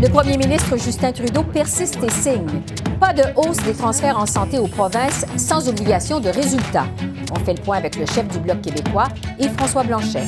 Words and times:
Le 0.00 0.08
premier 0.08 0.36
ministre 0.36 0.76
Justin 0.76 1.10
Trudeau 1.10 1.42
persiste 1.42 1.98
et 2.04 2.10
signe. 2.10 2.62
Pas 3.00 3.12
de 3.12 3.24
hausse 3.34 3.56
des 3.58 3.74
transferts 3.74 4.18
en 4.18 4.26
santé 4.26 4.58
aux 4.58 4.68
provinces 4.68 5.26
sans 5.36 5.68
obligation 5.68 6.20
de 6.20 6.28
résultat. 6.28 6.84
On 7.32 7.38
fait 7.44 7.54
le 7.54 7.62
point 7.62 7.78
avec 7.78 7.96
le 7.96 8.06
chef 8.06 8.28
du 8.28 8.38
Bloc 8.38 8.60
québécois, 8.60 9.08
Yves-François 9.40 9.82
Blanchet. 9.82 10.24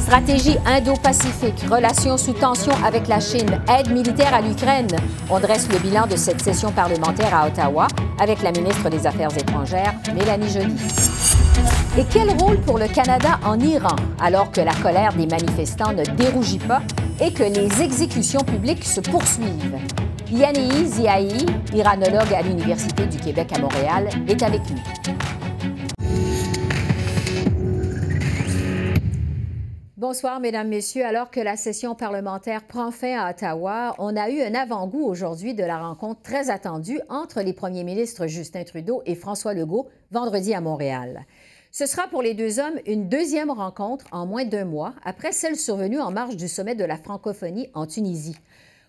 Stratégie 0.00 0.58
Indo-Pacifique, 0.66 1.64
relations 1.70 2.18
sous 2.18 2.32
tension 2.32 2.72
avec 2.84 3.08
la 3.08 3.20
Chine, 3.20 3.60
aide 3.78 3.90
militaire 3.90 4.34
à 4.34 4.40
l'Ukraine. 4.40 4.88
On 5.30 5.40
dresse 5.40 5.68
le 5.72 5.78
bilan 5.78 6.06
de 6.06 6.16
cette 6.16 6.42
session 6.42 6.70
parlementaire 6.70 7.34
à 7.34 7.46
Ottawa 7.46 7.86
avec 8.20 8.42
la 8.42 8.52
ministre 8.52 8.90
des 8.90 9.06
Affaires 9.06 9.36
étrangères, 9.36 9.94
Mélanie 10.14 10.50
Joly. 10.50 10.76
Et 11.98 12.04
quel 12.10 12.30
rôle 12.38 12.60
pour 12.60 12.78
le 12.78 12.88
Canada 12.88 13.40
en 13.44 13.58
Iran, 13.58 13.96
alors 14.22 14.50
que 14.50 14.60
la 14.60 14.74
colère 14.74 15.12
des 15.14 15.26
manifestants 15.26 15.92
ne 15.92 16.04
dérougit 16.04 16.58
pas? 16.58 16.82
Et 17.20 17.32
que 17.32 17.42
les 17.42 17.82
exécutions 17.82 18.40
publiques 18.40 18.84
se 18.84 19.00
poursuivent? 19.00 19.76
Yanni 20.32 20.86
Ziahi, 20.86 21.46
iranologue 21.74 22.32
à 22.34 22.42
l'Université 22.42 23.06
du 23.06 23.18
Québec 23.18 23.52
à 23.54 23.58
Montréal, 23.58 24.08
est 24.28 24.42
avec 24.42 24.60
nous. 24.70 24.80
Bonsoir, 29.96 30.40
Mesdames, 30.40 30.68
Messieurs. 30.68 31.04
Alors 31.04 31.30
que 31.30 31.40
la 31.40 31.56
session 31.56 31.94
parlementaire 31.94 32.64
prend 32.66 32.90
fin 32.90 33.18
à 33.18 33.30
Ottawa, 33.30 33.94
on 33.98 34.16
a 34.16 34.30
eu 34.30 34.40
un 34.40 34.54
avant-goût 34.54 35.04
aujourd'hui 35.04 35.54
de 35.54 35.62
la 35.62 35.78
rencontre 35.78 36.22
très 36.22 36.48
attendue 36.48 37.00
entre 37.10 37.42
les 37.42 37.52
premiers 37.52 37.84
ministres 37.84 38.26
Justin 38.26 38.64
Trudeau 38.64 39.02
et 39.04 39.14
François 39.14 39.52
Legault 39.52 39.88
vendredi 40.10 40.54
à 40.54 40.60
Montréal. 40.60 41.26
Ce 41.72 41.86
sera 41.86 42.08
pour 42.08 42.20
les 42.20 42.34
deux 42.34 42.58
hommes 42.58 42.80
une 42.84 43.08
deuxième 43.08 43.50
rencontre 43.50 44.04
en 44.10 44.26
moins 44.26 44.44
d'un 44.44 44.64
mois 44.64 44.92
après 45.04 45.30
celle 45.30 45.56
survenue 45.56 46.00
en 46.00 46.10
marge 46.10 46.36
du 46.36 46.48
sommet 46.48 46.74
de 46.74 46.84
la 46.84 46.96
francophonie 46.96 47.68
en 47.74 47.86
Tunisie. 47.86 48.36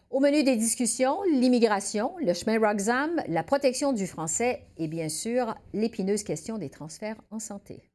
Au 0.09 0.19
menu 0.19 0.43
des 0.43 0.55
discussions, 0.55 1.21
l'immigration, 1.31 2.13
le 2.19 2.33
chemin 2.33 2.59
Roxham, 2.59 3.21
la 3.27 3.43
protection 3.43 3.93
du 3.93 4.07
français 4.07 4.63
et 4.77 4.87
bien 4.87 5.09
sûr 5.09 5.55
l'épineuse 5.73 6.23
question 6.23 6.57
des 6.57 6.69
transferts 6.69 7.21
en 7.29 7.37
santé. 7.37 7.90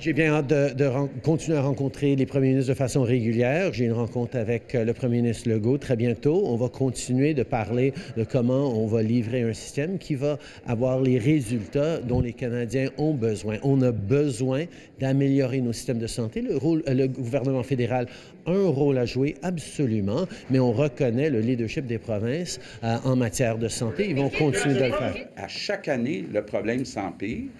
J'ai 0.00 0.14
bien 0.14 0.32
hâte 0.32 0.46
de, 0.46 0.88
continuer 1.22 1.58
à 1.58 1.62
rencontrer 1.62 2.16
les 2.16 2.24
premiers 2.24 2.50
ministres 2.50 2.70
de 2.70 2.78
façon 2.78 3.02
régulière. 3.02 3.74
J'ai 3.74 3.84
une 3.84 3.92
rencontre 3.92 4.38
avec 4.38 4.74
euh, 4.74 4.84
le 4.84 4.94
premier 4.94 5.20
ministre 5.20 5.50
Legault 5.50 5.76
très 5.76 5.94
bientôt. 5.94 6.44
On 6.46 6.56
va 6.56 6.70
continuer 6.70 7.34
de 7.34 7.42
parler 7.42 7.92
de 8.16 8.24
comment 8.24 8.72
on 8.82 8.86
va 8.86 9.02
livrer 9.02 9.42
un 9.42 9.52
système 9.52 9.98
qui 9.98 10.14
va 10.14 10.38
avoir 10.66 11.00
les 11.00 11.18
résultats 11.18 11.98
dont 11.98 12.22
les 12.22 12.32
Canadiens 12.32 12.88
ont 12.96 13.12
besoin. 13.12 13.58
On 13.62 13.82
a 13.82 13.92
besoin 13.92 14.64
d'améliorer 15.00 15.60
nos 15.60 15.74
systèmes 15.74 15.98
de 15.98 16.06
santé. 16.06 16.40
Le, 16.40 16.56
rôle, 16.56 16.82
le 16.86 17.06
gouvernement 17.06 17.62
fédéral 17.62 18.06
a 18.46 18.52
un 18.52 18.68
rôle 18.68 18.96
à 18.96 19.04
jouer 19.04 19.34
absolument, 19.42 20.26
mais 20.48 20.60
on 20.60 20.72
reconnaît 20.72 21.28
le 21.28 21.40
leadership 21.40 21.86
des 21.86 21.98
provinces 21.98 22.58
euh, 22.84 22.96
en 23.04 23.16
matière 23.16 23.58
de 23.58 23.68
santé. 23.68 24.08
Ils 24.08 24.16
vont 24.16 24.30
continuer 24.30 24.76
de 24.76 24.84
le 24.84 24.92
faire. 24.92 25.28
À 25.36 25.48
chaque 25.48 25.88
année, 25.88 26.24
le 26.32 26.42
problème 26.42 26.86
s'empire. 26.86 27.50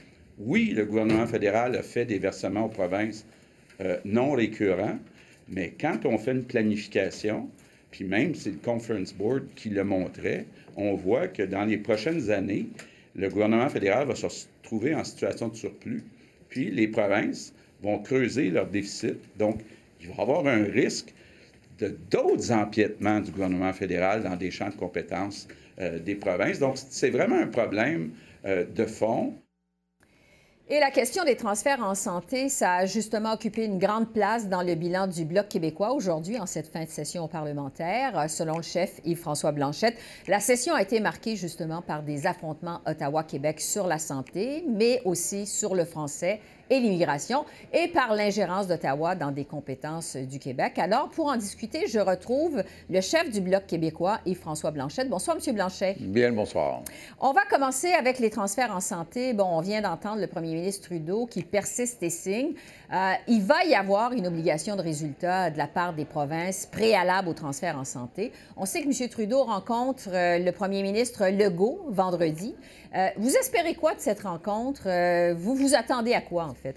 Oui, 0.43 0.73
le 0.75 0.87
gouvernement 0.87 1.27
fédéral 1.27 1.77
a 1.77 1.83
fait 1.83 2.07
des 2.07 2.19
versements 2.19 2.65
aux 2.65 2.69
provinces 2.71 3.27
euh, 3.83 3.99
non 4.07 4.33
récurrents, 4.33 4.99
mais 5.49 5.75
quand 5.79 6.07
on 6.07 6.17
fait 6.17 6.33
une 6.33 6.45
planification, 6.45 7.51
puis 7.91 8.05
même 8.05 8.35
c'est 8.35 8.51
le 8.53 8.57
Conference 8.57 9.13
Board 9.13 9.43
qui 9.55 9.69
le 9.69 9.85
montrait, 9.85 10.47
on 10.77 10.95
voit 10.95 11.29
que 11.29 11.43
dans 11.43 11.67
les 11.67 11.77
prochaines 11.77 12.31
années, 12.31 12.69
le 13.15 13.29
gouvernement 13.29 13.69
fédéral 13.69 14.07
va 14.09 14.15
se 14.15 14.47
trouver 14.63 14.95
en 14.95 15.05
situation 15.05 15.49
de 15.49 15.57
surplus, 15.57 16.03
puis 16.49 16.71
les 16.71 16.89
provinces 16.89 17.53
vont 17.83 17.99
creuser 17.99 18.49
leur 18.51 18.67
déficit. 18.67 19.19
Donc, 19.37 19.61
il 20.01 20.09
va 20.09 20.15
y 20.17 20.21
avoir 20.23 20.47
un 20.47 20.65
risque 20.65 21.13
de 21.79 21.95
d'autres 22.11 22.51
empiètements 22.51 23.21
du 23.21 23.31
gouvernement 23.31 23.75
fédéral 23.75 24.23
dans 24.23 24.37
des 24.37 24.51
champs 24.51 24.71
de 24.71 24.75
compétences 24.77 25.49
euh, 25.81 25.99
des 25.99 26.15
provinces. 26.15 26.59
Donc, 26.59 26.79
c'est 26.79 27.11
vraiment 27.11 27.37
un 27.37 27.47
problème 27.47 28.13
euh, 28.47 28.65
de 28.65 28.87
fond. 28.87 29.35
Et 30.73 30.79
la 30.79 30.93
question 30.93 31.25
des 31.25 31.35
transferts 31.35 31.83
en 31.83 31.97
santé, 31.97 32.49
ça 32.49 32.75
a 32.75 32.87
justement 32.87 33.33
occupé 33.33 33.65
une 33.65 33.81
grande 33.81 34.13
place 34.13 34.49
dans 34.49 34.63
le 34.63 34.77
bilan 34.77 35.09
du 35.09 35.25
Bloc 35.25 35.49
québécois 35.49 35.93
aujourd'hui, 35.93 36.39
en 36.39 36.47
cette 36.47 36.69
fin 36.69 36.85
de 36.85 36.89
session 36.89 37.27
parlementaire. 37.27 38.31
Selon 38.31 38.57
le 38.57 38.63
chef 38.63 39.01
Yves-François 39.05 39.51
Blanchette, 39.51 39.97
la 40.29 40.39
session 40.39 40.73
a 40.77 40.83
été 40.83 41.01
marquée 41.01 41.35
justement 41.35 41.83
par 41.83 42.05
des 42.05 42.25
affrontements 42.25 42.83
Ottawa-Québec 42.87 43.61
sur 43.61 43.89
la 43.89 43.99
santé, 43.99 44.65
mais 44.69 45.03
aussi 45.05 45.45
sur 45.45 45.75
le 45.75 45.85
français 45.85 46.41
et 46.71 46.81
l'immigration 46.81 47.45
et 47.73 47.89
par 47.89 48.15
l'ingérence 48.15 48.67
d'Ottawa 48.67 49.15
dans 49.15 49.33
des 49.33 49.45
compétences 49.45 50.17
du 50.17 50.39
Québec. 50.39 50.79
Alors, 50.79 51.11
pour 51.11 51.27
en 51.27 51.37
discuter, 51.37 51.87
je 51.89 51.99
retrouve 51.99 52.63
le 52.89 53.01
chef 53.01 53.31
du 53.31 53.41
Bloc 53.41 53.67
québécois, 53.67 54.21
Yves-François 54.25 54.71
Blanchet. 54.71 55.05
Bonsoir, 55.07 55.37
M. 55.37 55.55
Blanchet. 55.55 55.97
Bien, 55.99 56.33
bonsoir. 56.33 56.83
On 57.21 57.33
va 57.33 57.43
commencer 57.51 57.93
avec 57.93 58.19
les 58.19 58.31
transferts 58.31 58.75
en 58.75 58.81
santé. 58.81 59.35
Bon, 59.35 59.47
on 59.51 59.61
vient 59.61 59.83
d'entendre 59.83 60.21
le 60.21 60.27
premier 60.27 60.55
ministre 60.55 60.87
Trudeau 60.87 61.27
qui 61.27 61.43
persiste 61.43 62.03
et 62.03 62.11
signe. 62.11 62.53
Euh, 62.93 63.13
il 63.29 63.43
va 63.43 63.65
y 63.65 63.75
avoir 63.75 64.13
une 64.13 64.27
obligation 64.27 64.77
de 64.77 64.83
résultat 64.83 65.51
de 65.51 65.59
la 65.59 65.67
part 65.67 65.93
des 65.93 66.05
provinces 66.05 66.67
préalable 66.67 67.29
au 67.29 67.35
transfert 67.35 67.79
en 67.79 67.85
santé. 67.85 68.33
On 68.57 68.65
sait 68.65 68.83
que 68.83 68.87
M. 68.87 69.09
Trudeau 69.09 69.45
rencontre 69.45 70.09
euh, 70.13 70.39
le 70.39 70.53
premier 70.53 70.83
ministre 70.83 71.27
Legault 71.29 71.87
vendredi. 71.89 72.55
Euh, 72.95 73.09
vous 73.17 73.35
espérez 73.37 73.75
quoi 73.75 73.95
de 73.95 74.01
cette 74.01 74.21
rencontre? 74.23 74.83
vous 75.35 75.55
vous 75.55 75.75
attendez 75.75 76.15
à 76.15 76.21
quoi, 76.21 76.45
en 76.45 76.55
fait? 76.55 76.77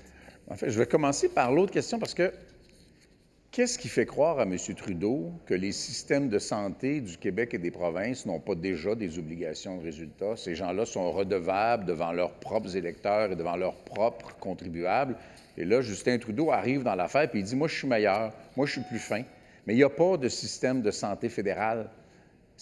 En 0.50 0.56
fait, 0.56 0.70
je 0.70 0.78
vais 0.78 0.86
commencer 0.86 1.30
par 1.30 1.52
l'autre 1.52 1.72
question 1.72 2.00
parce 2.00 2.14
que 2.14 2.32
qu'est-ce 3.52 3.78
qui 3.78 3.88
fait 3.88 4.06
croire 4.06 4.40
à 4.40 4.44
M. 4.44 4.58
Trudeau 4.76 5.32
que 5.46 5.54
les 5.54 5.72
systèmes 5.72 6.28
de 6.28 6.40
santé 6.40 7.02
du 7.02 7.18
Québec 7.18 7.54
et 7.54 7.58
des 7.58 7.72
provinces 7.72 8.26
n'ont 8.26 8.40
pas 8.40 8.56
déjà 8.56 8.96
des 8.96 9.18
obligations 9.18 9.78
de 9.78 9.84
résultat? 9.84 10.36
Ces 10.36 10.56
gens-là 10.56 10.86
sont 10.86 11.12
redevables 11.12 11.86
devant 11.86 12.12
leurs 12.12 12.34
propres 12.34 12.76
électeurs 12.76 13.32
et 13.32 13.36
devant 13.36 13.56
leurs 13.56 13.76
propres 13.76 14.36
contribuables. 14.38 15.16
Et 15.58 15.66
là, 15.66 15.82
Justin 15.82 16.18
Trudeau 16.18 16.52
arrive 16.52 16.84
dans 16.84 16.96
l'affaire 16.96 17.30
et 17.34 17.38
il 17.38 17.44
dit 17.44 17.56
Moi, 17.56 17.68
je 17.68 17.76
suis 17.76 17.88
meilleur, 17.88 18.34
moi, 18.58 18.66
je 18.66 18.74
suis 18.74 18.82
plus 18.82 19.00
fin. 19.00 19.24
Mais 19.66 19.74
il 19.74 19.78
n'y 19.78 19.84
a 19.84 19.90
pas 19.90 20.18
de 20.18 20.28
système 20.28 20.82
de 20.82 20.92
santé 20.92 21.30
fédéral. 21.30 21.90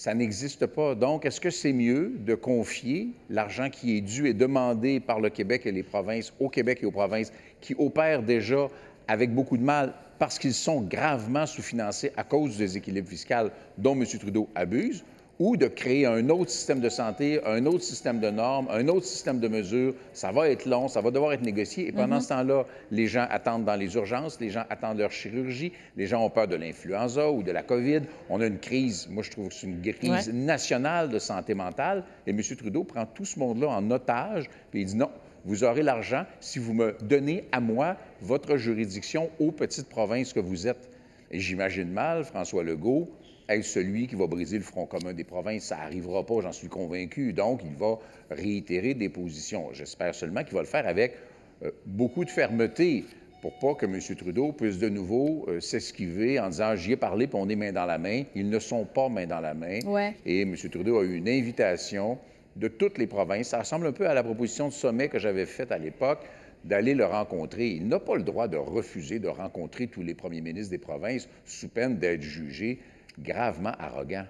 Ça 0.01 0.15
n'existe 0.15 0.65
pas. 0.65 0.95
Donc, 0.95 1.27
est-ce 1.27 1.39
que 1.39 1.51
c'est 1.51 1.73
mieux 1.73 2.13
de 2.25 2.33
confier 2.33 3.09
l'argent 3.29 3.69
qui 3.69 3.95
est 3.95 4.01
dû 4.01 4.27
et 4.27 4.33
demandé 4.33 4.99
par 4.99 5.19
le 5.19 5.29
Québec 5.29 5.67
et 5.67 5.71
les 5.71 5.83
provinces 5.83 6.33
au 6.39 6.49
Québec 6.49 6.79
et 6.81 6.87
aux 6.87 6.91
provinces 6.91 7.31
qui 7.61 7.75
opèrent 7.77 8.23
déjà 8.23 8.67
avec 9.07 9.31
beaucoup 9.31 9.57
de 9.57 9.63
mal 9.63 9.93
parce 10.17 10.39
qu'ils 10.39 10.55
sont 10.55 10.81
gravement 10.81 11.45
sous-financés 11.45 12.11
à 12.17 12.23
cause 12.23 12.53
du 12.53 12.57
déséquilibre 12.57 13.07
fiscal 13.07 13.51
dont 13.77 13.93
M. 13.93 14.03
Trudeau 14.07 14.49
abuse, 14.55 15.03
ou 15.41 15.57
de 15.57 15.65
créer 15.65 16.05
un 16.05 16.29
autre 16.29 16.51
système 16.51 16.81
de 16.81 16.89
santé, 16.89 17.43
un 17.47 17.65
autre 17.65 17.83
système 17.83 18.19
de 18.19 18.29
normes, 18.29 18.67
un 18.69 18.87
autre 18.89 19.07
système 19.07 19.39
de 19.39 19.47
mesures. 19.47 19.95
Ça 20.13 20.31
va 20.31 20.47
être 20.47 20.67
long, 20.67 20.87
ça 20.87 21.01
va 21.01 21.09
devoir 21.09 21.33
être 21.33 21.41
négocié. 21.41 21.87
Et 21.87 21.91
pendant 21.91 22.17
mm-hmm. 22.17 22.21
ce 22.21 22.29
temps-là, 22.29 22.65
les 22.91 23.07
gens 23.07 23.25
attendent 23.27 23.65
dans 23.65 23.75
les 23.75 23.95
urgences, 23.95 24.39
les 24.39 24.51
gens 24.51 24.65
attendent 24.69 24.99
leur 24.99 25.11
chirurgie, 25.11 25.71
les 25.97 26.05
gens 26.05 26.23
ont 26.23 26.29
peur 26.29 26.47
de 26.47 26.55
l'influenza 26.55 27.31
ou 27.31 27.41
de 27.41 27.51
la 27.51 27.63
COVID. 27.63 28.01
On 28.29 28.39
a 28.39 28.45
une 28.45 28.59
crise, 28.59 29.07
moi 29.09 29.23
je 29.23 29.31
trouve 29.31 29.47
que 29.47 29.55
c'est 29.55 29.65
une 29.65 29.81
crise 29.81 30.31
nationale 30.31 31.09
de 31.09 31.17
santé 31.17 31.55
mentale. 31.55 32.03
Et 32.27 32.29
M. 32.29 32.39
Trudeau 32.55 32.83
prend 32.83 33.07
tout 33.07 33.25
ce 33.25 33.39
monde-là 33.39 33.69
en 33.69 33.89
otage, 33.89 34.47
puis 34.69 34.81
il 34.81 34.85
dit 34.85 34.95
non, 34.95 35.09
vous 35.45 35.63
aurez 35.63 35.81
l'argent 35.81 36.23
si 36.39 36.59
vous 36.59 36.75
me 36.75 36.95
donnez 37.01 37.45
à 37.51 37.59
moi 37.59 37.97
votre 38.21 38.57
juridiction 38.57 39.31
aux 39.39 39.51
petites 39.51 39.89
provinces 39.89 40.33
que 40.33 40.39
vous 40.39 40.67
êtes. 40.67 40.87
Et 41.31 41.39
j'imagine 41.39 41.89
mal 41.89 42.25
François 42.25 42.61
Legault 42.63 43.09
être 43.55 43.65
celui 43.65 44.07
qui 44.07 44.15
va 44.15 44.27
briser 44.27 44.57
le 44.57 44.63
front 44.63 44.85
commun 44.85 45.13
des 45.13 45.23
provinces. 45.23 45.65
Ça 45.65 45.77
n'arrivera 45.77 46.25
pas, 46.25 46.41
j'en 46.41 46.51
suis 46.51 46.67
convaincu. 46.67 47.33
Donc, 47.33 47.61
il 47.63 47.75
va 47.75 47.99
réitérer 48.29 48.93
des 48.93 49.09
positions. 49.09 49.69
J'espère 49.73 50.15
seulement 50.15 50.43
qu'il 50.43 50.53
va 50.53 50.61
le 50.61 50.67
faire 50.67 50.87
avec 50.87 51.15
euh, 51.63 51.71
beaucoup 51.85 52.25
de 52.25 52.29
fermeté 52.29 53.05
pour 53.41 53.53
pas 53.53 53.73
que 53.73 53.85
M. 53.85 53.99
Trudeau 54.15 54.51
puisse 54.51 54.77
de 54.77 54.87
nouveau 54.87 55.45
euh, 55.47 55.59
s'esquiver 55.59 56.39
en 56.39 56.49
disant 56.49 56.75
j'y 56.75 56.91
ai 56.91 56.95
parlé 56.95 57.25
puis 57.25 57.37
on 57.41 57.49
est 57.49 57.55
main 57.55 57.71
dans 57.71 57.85
la 57.85 57.97
main. 57.97 58.23
Ils 58.35 58.49
ne 58.49 58.59
sont 58.59 58.85
pas 58.85 59.09
main 59.09 59.25
dans 59.25 59.39
la 59.39 59.53
main. 59.53 59.79
Et 60.25 60.41
M. 60.41 60.55
Trudeau 60.55 60.99
a 60.99 61.03
eu 61.03 61.15
une 61.15 61.27
invitation 61.29 62.19
de 62.55 62.67
toutes 62.67 62.97
les 62.97 63.07
provinces. 63.07 63.49
Ça 63.49 63.59
ressemble 63.59 63.87
un 63.87 63.91
peu 63.91 64.07
à 64.07 64.13
la 64.13 64.23
proposition 64.23 64.67
de 64.67 64.73
sommet 64.73 65.09
que 65.09 65.19
j'avais 65.19 65.45
faite 65.45 65.71
à 65.71 65.77
l'époque 65.77 66.19
d'aller 66.63 66.93
le 66.93 67.05
rencontrer. 67.05 67.69
Il 67.69 67.87
n'a 67.87 67.99
pas 67.99 68.15
le 68.15 68.23
droit 68.23 68.47
de 68.47 68.57
refuser 68.57 69.19
de 69.19 69.27
rencontrer 69.27 69.87
tous 69.87 70.03
les 70.03 70.13
premiers 70.13 70.41
ministres 70.41 70.71
des 70.71 70.77
provinces 70.77 71.27
sous 71.45 71.69
peine 71.69 71.97
d'être 71.97 72.21
jugé 72.21 72.79
gravement 73.19 73.73
arrogant. 73.79 74.25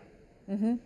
Mm-hmm. 0.50 0.78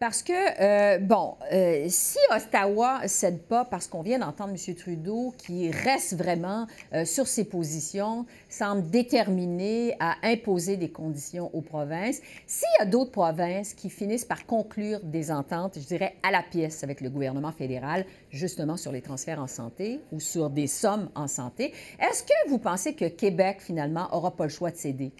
Parce 0.00 0.22
que, 0.22 0.32
euh, 0.32 0.98
bon, 0.98 1.36
euh, 1.52 1.86
si 1.88 2.18
Ottawa 2.34 3.00
ne 3.02 3.08
cède 3.08 3.42
pas, 3.42 3.64
parce 3.64 3.86
qu'on 3.86 4.02
vient 4.02 4.18
d'entendre 4.18 4.52
M. 4.52 4.74
Trudeau, 4.74 5.32
qui 5.38 5.70
reste 5.70 6.14
vraiment 6.16 6.66
euh, 6.92 7.04
sur 7.04 7.26
ses 7.26 7.44
positions, 7.44 8.26
semble 8.48 8.90
déterminé 8.90 9.96
à 10.00 10.16
imposer 10.22 10.76
des 10.76 10.90
conditions 10.90 11.48
aux 11.54 11.60
provinces, 11.60 12.20
s'il 12.46 12.68
y 12.80 12.82
a 12.82 12.86
d'autres 12.86 13.12
provinces 13.12 13.72
qui 13.72 13.88
finissent 13.88 14.24
par 14.24 14.46
conclure 14.46 15.00
des 15.02 15.30
ententes, 15.30 15.78
je 15.78 15.86
dirais, 15.86 16.16
à 16.22 16.30
la 16.30 16.42
pièce 16.42 16.82
avec 16.82 17.00
le 17.00 17.08
gouvernement 17.08 17.52
fédéral, 17.52 18.04
justement 18.30 18.76
sur 18.76 18.90
les 18.90 19.00
transferts 19.00 19.40
en 19.40 19.46
santé 19.46 20.00
ou 20.12 20.20
sur 20.20 20.50
des 20.50 20.66
sommes 20.66 21.08
en 21.14 21.28
santé, 21.28 21.72
est-ce 22.00 22.24
que 22.24 22.48
vous 22.48 22.58
pensez 22.58 22.94
que 22.94 23.06
Québec, 23.06 23.58
finalement, 23.60 24.08
n'aura 24.12 24.32
pas 24.32 24.44
le 24.44 24.50
choix 24.50 24.70
de 24.70 24.76
céder? 24.76 25.12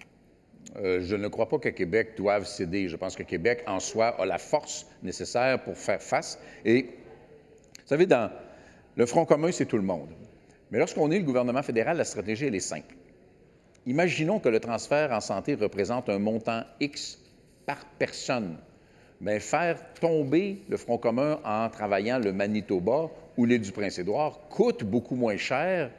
Euh, 0.77 0.99
je 1.01 1.15
ne 1.15 1.27
crois 1.27 1.47
pas 1.47 1.57
que 1.57 1.69
Québec 1.69 2.13
doive 2.17 2.45
céder. 2.45 2.89
Je 2.89 2.95
pense 2.95 3.15
que 3.15 3.23
Québec, 3.23 3.63
en 3.67 3.79
soi, 3.79 4.07
a 4.19 4.25
la 4.25 4.37
force 4.37 4.85
nécessaire 5.03 5.63
pour 5.63 5.77
faire 5.77 6.01
face. 6.01 6.39
Et, 6.65 6.83
vous 6.83 7.87
savez, 7.87 8.05
dans 8.05 8.29
le 8.95 9.05
Front 9.05 9.25
commun, 9.25 9.51
c'est 9.51 9.65
tout 9.65 9.77
le 9.77 9.83
monde. 9.83 10.09
Mais 10.71 10.79
lorsqu'on 10.79 11.11
est 11.11 11.19
le 11.19 11.25
gouvernement 11.25 11.63
fédéral, 11.63 11.97
la 11.97 12.05
stratégie, 12.05 12.45
elle 12.45 12.55
est 12.55 12.59
simple. 12.59 12.95
Imaginons 13.85 14.39
que 14.39 14.49
le 14.49 14.59
transfert 14.59 15.11
en 15.11 15.21
santé 15.21 15.55
représente 15.55 16.09
un 16.09 16.19
montant 16.19 16.63
X 16.79 17.19
par 17.65 17.85
personne. 17.99 18.57
Mais 19.21 19.39
faire 19.39 19.79
tomber 20.01 20.61
le 20.67 20.75
Front 20.75 20.97
commun 20.97 21.39
en 21.45 21.69
travaillant 21.69 22.19
le 22.19 22.33
Manitoba 22.33 23.09
ou 23.37 23.45
l'île 23.45 23.61
du 23.61 23.71
Prince-Édouard 23.71 24.39
coûte 24.49 24.83
beaucoup 24.83 25.15
moins 25.15 25.37
cher 25.37 25.91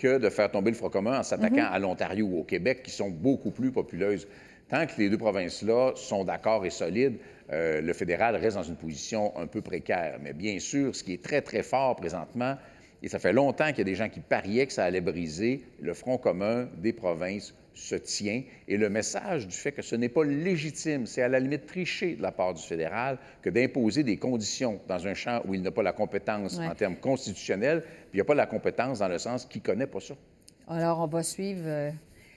que 0.00 0.18
de 0.18 0.28
faire 0.30 0.50
tomber 0.50 0.70
le 0.70 0.76
Front 0.76 0.90
commun 0.90 1.20
en 1.20 1.22
s'attaquant 1.22 1.68
mhm. 1.68 1.72
à 1.72 1.78
l'Ontario 1.78 2.26
ou 2.26 2.40
au 2.40 2.44
Québec, 2.44 2.82
qui 2.82 2.90
sont 2.90 3.10
beaucoup 3.10 3.50
plus 3.50 3.70
populeuses. 3.70 4.26
Tant 4.68 4.86
que 4.86 4.92
les 4.98 5.10
deux 5.10 5.18
provinces-là 5.18 5.92
sont 5.96 6.24
d'accord 6.24 6.64
et 6.64 6.70
solides, 6.70 7.18
euh, 7.52 7.80
le 7.80 7.92
fédéral 7.92 8.36
reste 8.36 8.56
dans 8.56 8.62
une 8.62 8.76
position 8.76 9.36
un 9.36 9.46
peu 9.46 9.60
précaire. 9.60 10.18
Mais 10.22 10.32
bien 10.32 10.58
sûr, 10.60 10.94
ce 10.94 11.02
qui 11.02 11.12
est 11.12 11.22
très, 11.22 11.42
très 11.42 11.62
fort 11.62 11.96
présentement, 11.96 12.56
et 13.02 13.08
ça 13.08 13.18
fait 13.18 13.32
longtemps 13.32 13.68
qu'il 13.68 13.78
y 13.78 13.80
a 13.82 13.84
des 13.84 13.94
gens 13.94 14.08
qui 14.08 14.20
pariaient 14.20 14.66
que 14.66 14.72
ça 14.72 14.84
allait 14.84 15.00
briser 15.00 15.64
le 15.80 15.94
front 15.94 16.18
commun 16.18 16.68
des 16.76 16.92
provinces 16.92 17.54
se 17.74 17.94
tient 17.94 18.42
et 18.68 18.76
le 18.76 18.90
message 18.90 19.46
du 19.46 19.54
fait 19.54 19.72
que 19.72 19.82
ce 19.82 19.94
n'est 19.96 20.08
pas 20.08 20.24
légitime, 20.24 21.06
c'est 21.06 21.22
à 21.22 21.28
la 21.28 21.40
limite 21.40 21.66
triché 21.66 22.16
de 22.16 22.22
la 22.22 22.32
part 22.32 22.54
du 22.54 22.62
fédéral 22.62 23.18
que 23.42 23.50
d'imposer 23.50 24.02
des 24.02 24.16
conditions 24.16 24.80
dans 24.88 25.06
un 25.06 25.14
champ 25.14 25.40
où 25.46 25.54
il 25.54 25.62
n'a 25.62 25.70
pas 25.70 25.82
la 25.82 25.92
compétence 25.92 26.58
en 26.58 26.74
termes 26.74 26.96
constitutionnels, 26.96 27.82
puis 27.82 28.14
il 28.14 28.16
n'y 28.16 28.22
a 28.22 28.24
pas 28.24 28.34
la 28.34 28.46
compétence 28.46 28.98
dans 28.98 29.08
le 29.08 29.18
sens 29.18 29.46
qu'il 29.46 29.62
ne 29.62 29.66
connaît 29.66 29.86
pas 29.86 30.00
ça. 30.00 30.14
Alors, 30.68 31.00
on 31.00 31.06
va 31.06 31.24
suivre 31.24 31.62
euh, 31.64 31.90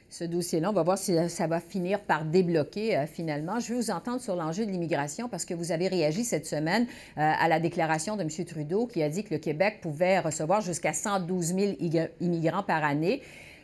ce 0.10 0.24
dossier-là. 0.24 0.70
On 0.70 0.74
va 0.74 0.82
voir 0.82 0.98
si 0.98 1.16
ça 1.30 1.46
va 1.46 1.60
finir 1.60 2.00
par 2.02 2.26
débloquer 2.26 2.98
euh, 2.98 3.06
finalement. 3.06 3.60
Je 3.60 3.74
veux 3.74 3.80
vous 3.80 3.92
entendre 3.92 4.22
sur 4.22 4.36
l'enjeu 4.36 4.66
de 4.66 4.72
l'immigration 4.72 5.30
parce 5.30 5.46
que 5.46 5.54
vous 5.54 5.72
avez 5.72 5.88
réagi 5.88 6.24
cette 6.24 6.48
semaine 6.48 6.88
euh, 7.18 7.22
à 7.22 7.48
la 7.48 7.60
déclaration 7.60 8.18
de 8.18 8.22
M. 8.22 8.30
Trudeau 8.46 8.88
qui 8.88 9.04
a 9.04 9.10
dit 9.10 9.24
que 9.24 9.34
le 9.34 9.40
Québec 9.40 9.80
pouvait 9.82 10.20
recevoir 10.20 10.62
jusqu'à 10.62 10.94
112 10.94 11.56
000 11.56 11.74
immigrants 12.22 12.64
par 12.64 12.84
année 12.84 13.22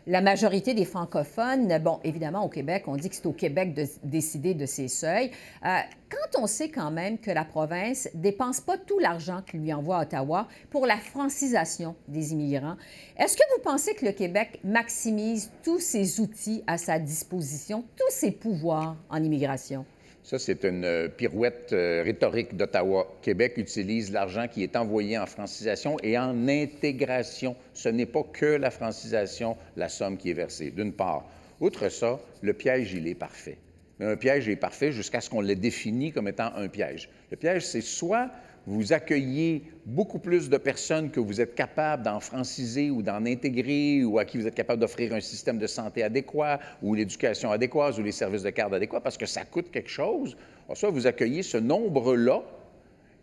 la 0.09 0.21
majorité 0.21 0.73
des 0.73 0.85
francophones, 0.85 1.77
bon, 1.83 1.99
évidemment, 2.03 2.43
au 2.43 2.49
Québec, 2.49 2.85
on 2.87 2.95
dit 2.95 3.09
que 3.09 3.15
c'est 3.15 3.27
au 3.27 3.31
Québec 3.31 3.75
de 3.75 3.85
décider 4.03 4.55
de 4.55 4.65
ces 4.65 4.87
seuils. 4.87 5.29
Euh, 5.63 5.77
quand 6.09 6.41
on 6.41 6.47
sait 6.47 6.69
quand 6.69 6.89
même 6.89 7.19
que 7.19 7.29
la 7.29 7.45
province 7.45 8.09
dépense 8.15 8.59
pas 8.59 8.79
tout 8.79 8.97
l'argent 8.97 9.43
qu'il 9.43 9.59
lui 9.59 9.71
envoie 9.71 9.99
Ottawa 9.99 10.47
pour 10.71 10.87
la 10.87 10.97
francisation 10.97 11.95
des 12.07 12.33
immigrants, 12.33 12.75
est-ce 13.17 13.37
que 13.37 13.43
vous 13.55 13.61
pensez 13.61 13.93
que 13.93 14.03
le 14.03 14.11
Québec 14.11 14.59
maximise 14.63 15.51
tous 15.63 15.79
ses 15.79 16.19
outils 16.19 16.63
à 16.65 16.79
sa 16.79 16.97
disposition, 16.97 17.85
tous 17.95 18.11
ses 18.11 18.31
pouvoirs 18.31 18.95
en 19.11 19.23
immigration? 19.23 19.85
Ça, 20.23 20.37
c'est 20.37 20.63
une 20.63 20.85
euh, 20.85 21.07
pirouette 21.07 21.71
euh, 21.73 22.03
rhétorique 22.03 22.55
d'Ottawa. 22.55 23.07
Québec 23.21 23.53
utilise 23.57 24.11
l'argent 24.11 24.47
qui 24.47 24.63
est 24.63 24.75
envoyé 24.75 25.17
en 25.17 25.25
francisation 25.25 25.97
et 26.03 26.17
en 26.17 26.47
intégration. 26.47 27.55
Ce 27.73 27.89
n'est 27.89 28.05
pas 28.05 28.23
que 28.23 28.45
la 28.45 28.69
francisation, 28.69 29.57
la 29.75 29.89
somme 29.89 30.17
qui 30.17 30.29
est 30.29 30.33
versée, 30.33 30.71
d'une 30.71 30.93
part. 30.93 31.25
Outre 31.61 31.89
ça, 31.89 32.19
le 32.41 32.53
piège, 32.53 32.93
il 32.93 33.07
est 33.07 33.15
parfait. 33.15 33.57
Mais 33.99 34.05
un 34.05 34.15
piège 34.15 34.47
est 34.47 34.55
parfait 34.55 34.91
jusqu'à 34.91 35.19
ce 35.19 35.29
qu'on 35.29 35.41
le 35.41 35.55
définisse 35.55 36.13
comme 36.13 36.27
étant 36.27 36.51
un 36.55 36.67
piège. 36.67 37.09
Le 37.31 37.37
piège, 37.37 37.65
c'est 37.65 37.81
soit 37.81 38.29
vous 38.69 38.93
accueillez 38.93 39.63
beaucoup 39.87 40.19
plus 40.19 40.47
de 40.47 40.57
personnes 40.57 41.09
que 41.09 41.19
vous 41.19 41.41
êtes 41.41 41.55
capable 41.55 42.03
d'en 42.03 42.19
franciser 42.19 42.91
ou 42.91 43.01
d'en 43.01 43.25
intégrer 43.25 44.03
ou 44.03 44.19
à 44.19 44.25
qui 44.25 44.37
vous 44.37 44.45
êtes 44.45 44.53
capable 44.53 44.79
d'offrir 44.79 45.11
un 45.11 45.19
système 45.19 45.57
de 45.57 45.65
santé 45.65 46.03
adéquat 46.03 46.59
ou 46.83 46.93
l'éducation 46.93 47.51
adéquate 47.51 47.97
ou 47.97 48.03
les 48.03 48.11
services 48.11 48.43
de 48.43 48.51
garde 48.51 48.75
adéquats 48.75 48.99
parce 49.01 49.17
que 49.17 49.25
ça 49.25 49.43
coûte 49.43 49.71
quelque 49.71 49.89
chose. 49.89 50.37
soit 50.75 50.91
vous 50.91 51.07
accueillez 51.07 51.41
ce 51.41 51.57
nombre-là 51.57 52.43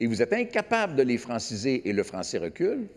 et 0.00 0.08
vous 0.08 0.20
êtes 0.20 0.32
incapable 0.32 0.96
de 0.96 1.04
les 1.04 1.16
franciser 1.16 1.88
et 1.88 1.92
le 1.92 2.02
français 2.02 2.38
recule, 2.38 2.88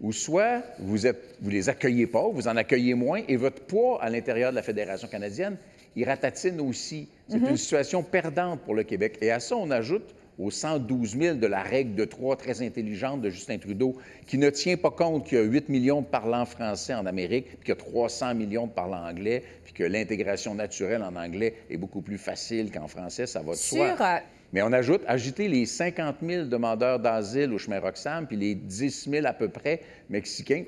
ou 0.00 0.12
soit 0.12 0.62
vous 0.78 1.06
ne 1.08 1.12
vous 1.40 1.50
les 1.50 1.68
accueillez 1.68 2.06
pas, 2.06 2.28
vous 2.28 2.46
en 2.46 2.54
accueillez 2.54 2.94
moins 2.94 3.22
et 3.26 3.36
votre 3.36 3.62
poids 3.62 4.00
à 4.00 4.10
l'intérieur 4.10 4.52
de 4.52 4.56
la 4.56 4.62
Fédération 4.62 5.08
canadienne, 5.08 5.56
il 5.96 6.04
ratatine 6.04 6.60
aussi. 6.60 7.08
C'est 7.28 7.38
mm-hmm. 7.38 7.50
une 7.50 7.56
situation 7.56 8.02
perdante 8.04 8.60
pour 8.60 8.76
le 8.76 8.84
Québec. 8.84 9.18
Et 9.22 9.32
à 9.32 9.40
ça, 9.40 9.56
on 9.56 9.72
ajoute 9.72 10.14
aux 10.38 10.50
112 10.50 11.18
000 11.18 11.36
de 11.36 11.46
la 11.46 11.62
règle 11.62 11.94
de 11.94 12.04
trois 12.04 12.36
très 12.36 12.62
intelligente 12.62 13.22
de 13.22 13.30
Justin 13.30 13.58
Trudeau, 13.58 13.96
qui 14.26 14.38
ne 14.38 14.50
tient 14.50 14.76
pas 14.76 14.90
compte 14.90 15.26
qu'il 15.26 15.38
y 15.38 15.40
a 15.40 15.44
8 15.44 15.68
millions 15.68 16.02
de 16.02 16.06
parlants 16.06 16.44
français 16.44 16.94
en 16.94 17.06
Amérique, 17.06 17.46
puis 17.48 17.58
qu'il 17.60 17.68
y 17.68 17.72
a 17.72 17.76
300 17.76 18.34
millions 18.34 18.66
de 18.66 18.72
parlants 18.72 19.06
anglais, 19.08 19.42
puis 19.64 19.72
que 19.72 19.84
l'intégration 19.84 20.54
naturelle 20.54 21.02
en 21.02 21.16
anglais 21.16 21.54
est 21.70 21.76
beaucoup 21.76 22.02
plus 22.02 22.18
facile 22.18 22.70
qu'en 22.70 22.88
français, 22.88 23.26
ça 23.26 23.40
va 23.40 23.52
de 23.52 23.56
soi. 23.56 23.96
Euh, 24.00 24.18
Mais 24.52 24.62
on 24.62 24.72
ajoute, 24.72 25.02
agiter 25.06 25.48
les 25.48 25.66
50 25.66 26.16
000 26.22 26.44
demandeurs 26.44 26.98
d'asile 26.98 27.52
au 27.52 27.58
chemin 27.58 27.80
Roxham, 27.80 28.26
puis 28.26 28.36
les 28.36 28.54
10 28.54 29.08
000 29.10 29.26
à 29.26 29.32
peu 29.32 29.48
près 29.48 29.80
mexicains 30.08 30.64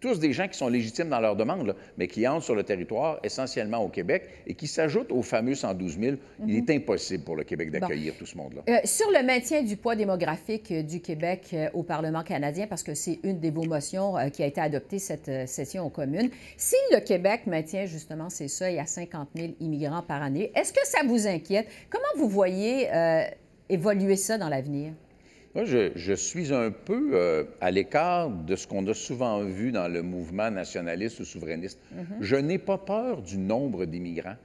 tous 0.00 0.18
des 0.18 0.32
gens 0.32 0.48
qui 0.48 0.56
sont 0.56 0.68
légitimes 0.68 1.08
dans 1.08 1.20
leur 1.20 1.36
demande, 1.36 1.74
mais 1.96 2.06
qui 2.06 2.26
entrent 2.26 2.44
sur 2.44 2.54
le 2.54 2.62
territoire 2.62 3.18
essentiellement 3.22 3.78
au 3.78 3.88
Québec 3.88 4.28
et 4.46 4.54
qui 4.54 4.66
s'ajoutent 4.66 5.12
aux 5.12 5.22
fameux 5.22 5.54
112 5.54 5.98
000. 5.98 6.16
Il 6.40 6.46
mhm. 6.46 6.56
est 6.56 6.76
impossible 6.76 7.24
pour 7.24 7.36
le 7.36 7.44
Québec 7.44 7.70
d'accueillir 7.70 8.14
tout 8.18 8.26
ce 8.26 8.36
monde-là. 8.36 8.62
Euh, 8.68 8.78
sur 8.84 9.10
le 9.10 9.24
maintien 9.24 9.62
du 9.62 9.76
poids 9.76 9.96
démographique 9.96 10.70
euh, 10.70 10.82
du 10.82 11.00
Québec 11.00 11.48
euh, 11.52 11.68
au 11.74 11.82
Parlement 11.82 12.22
canadien, 12.22 12.66
parce 12.66 12.82
que 12.82 12.94
c'est 12.94 13.20
une 13.22 13.40
des 13.40 13.50
vos 13.50 13.64
motions 13.64 14.14
qui 14.32 14.42
a 14.42 14.46
été 14.46 14.60
adoptée 14.60 14.98
cette 14.98 15.48
session 15.48 15.86
aux 15.86 15.90
communes, 15.90 16.30
si 16.56 16.76
le 16.92 17.00
Québec 17.00 17.46
maintient 17.46 17.86
justement 17.86 18.28
ses 18.28 18.48
seuils 18.48 18.78
à 18.78 18.86
50 18.86 19.28
000 19.34 19.52
immigrants 19.60 20.02
par 20.02 20.22
année, 20.22 20.52
est-ce 20.54 20.72
que 20.72 20.84
ça 20.84 20.98
vous 21.06 21.26
inquiète? 21.26 21.68
Comment 21.90 22.04
vous 22.16 22.28
voyez 22.28 22.88
évoluer 23.68 24.16
ça 24.16 24.38
dans 24.38 24.48
l'avenir? 24.48 24.92
Moi, 25.56 25.64
je, 25.64 26.12
suis 26.12 26.52
un 26.52 26.70
peu 26.70 27.12
euh, 27.14 27.44
à 27.62 27.70
l'écart 27.70 28.28
de 28.28 28.56
ce 28.56 28.66
qu'on 28.66 28.86
a 28.88 28.92
souvent 28.92 29.42
vu 29.42 29.72
dans 29.72 29.88
le 29.88 30.02
mouvement 30.02 30.50
nationaliste 30.50 31.20
ou 31.20 31.24
souverainiste. 31.24 31.80
Mm-hmm. 31.94 32.04
Je 32.20 32.36
n'ai 32.36 32.58
pas 32.58 32.76
peur 32.76 33.22
du 33.22 33.38
nombre 33.38 33.86
d'immigrants. 33.86 34.36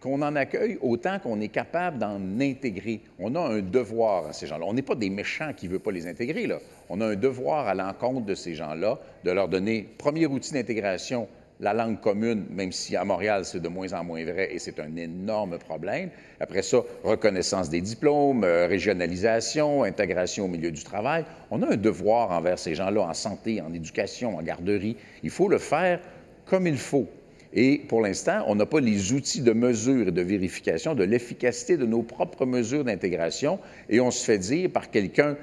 Qu'on 0.00 0.20
en 0.20 0.36
accueille 0.36 0.76
autant 0.82 1.18
qu'on 1.18 1.40
est 1.40 1.48
capable 1.48 1.96
d'en 1.96 2.20
intégrer. 2.38 3.00
On 3.18 3.34
a 3.36 3.40
un 3.40 3.62
devoir 3.62 4.26
à 4.26 4.32
ces 4.34 4.46
gens-là. 4.46 4.66
On 4.68 4.74
n'est 4.74 4.82
pas 4.82 4.96
des 4.96 5.08
méchants 5.08 5.54
qui 5.56 5.64
ne 5.64 5.72
veulent 5.72 5.80
pas 5.80 5.92
les 5.92 6.06
intégrer. 6.06 6.46
Là. 6.46 6.58
On 6.90 7.00
a 7.00 7.06
un 7.06 7.16
devoir 7.16 7.66
à 7.66 7.74
l'encontre 7.74 8.26
de 8.26 8.34
ces 8.34 8.54
gens-là 8.54 8.98
de 9.24 9.30
leur 9.30 9.48
donner, 9.48 9.88
premier 9.96 10.26
outil 10.26 10.52
d'intégration, 10.52 11.26
la 11.64 11.72
langue 11.72 11.98
commune, 11.98 12.44
même 12.50 12.72
si 12.72 12.94
à 12.94 13.04
Montréal, 13.04 13.46
c'est 13.46 13.60
de 13.60 13.68
moins 13.68 13.90
en 13.94 14.04
moins 14.04 14.22
vrai 14.22 14.50
et 14.52 14.58
c'est 14.58 14.78
un 14.78 14.94
énorme 14.96 15.58
problème. 15.58 16.10
Après 16.38 16.60
ça, 16.60 16.82
reconnaissance 17.02 17.70
des 17.70 17.80
diplômes, 17.80 18.44
euh, 18.44 18.66
régionalisation, 18.66 19.82
intégration 19.82 20.44
au 20.44 20.48
milieu 20.48 20.70
du 20.70 20.84
travail. 20.84 21.24
On 21.50 21.62
a 21.62 21.72
un 21.72 21.76
devoir 21.76 22.32
envers 22.32 22.58
ces 22.58 22.74
gens-là 22.74 23.00
en 23.00 23.14
santé, 23.14 23.62
en 23.62 23.72
éducation, 23.72 24.36
en 24.36 24.42
garderie. 24.42 24.98
Il 25.22 25.30
faut 25.30 25.48
le 25.48 25.56
faire 25.56 26.00
comme 26.44 26.66
il 26.66 26.76
faut. 26.76 27.08
Et 27.54 27.78
pour 27.88 28.02
l'instant, 28.02 28.44
on 28.46 28.56
n'a 28.56 28.66
pas 28.66 28.80
les 28.80 29.14
outils 29.14 29.40
de 29.40 29.52
mesure 29.52 30.08
et 30.08 30.12
de 30.12 30.22
vérification 30.22 30.94
de 30.94 31.04
l'efficacité 31.04 31.78
de 31.78 31.86
nos 31.86 32.02
propres 32.02 32.44
mesures 32.44 32.84
d'intégration 32.84 33.58
et 33.88 34.00
on 34.00 34.10
se 34.10 34.22
fait 34.22 34.38
dire 34.38 34.68
par 34.70 34.90
quelqu'un 34.90 35.36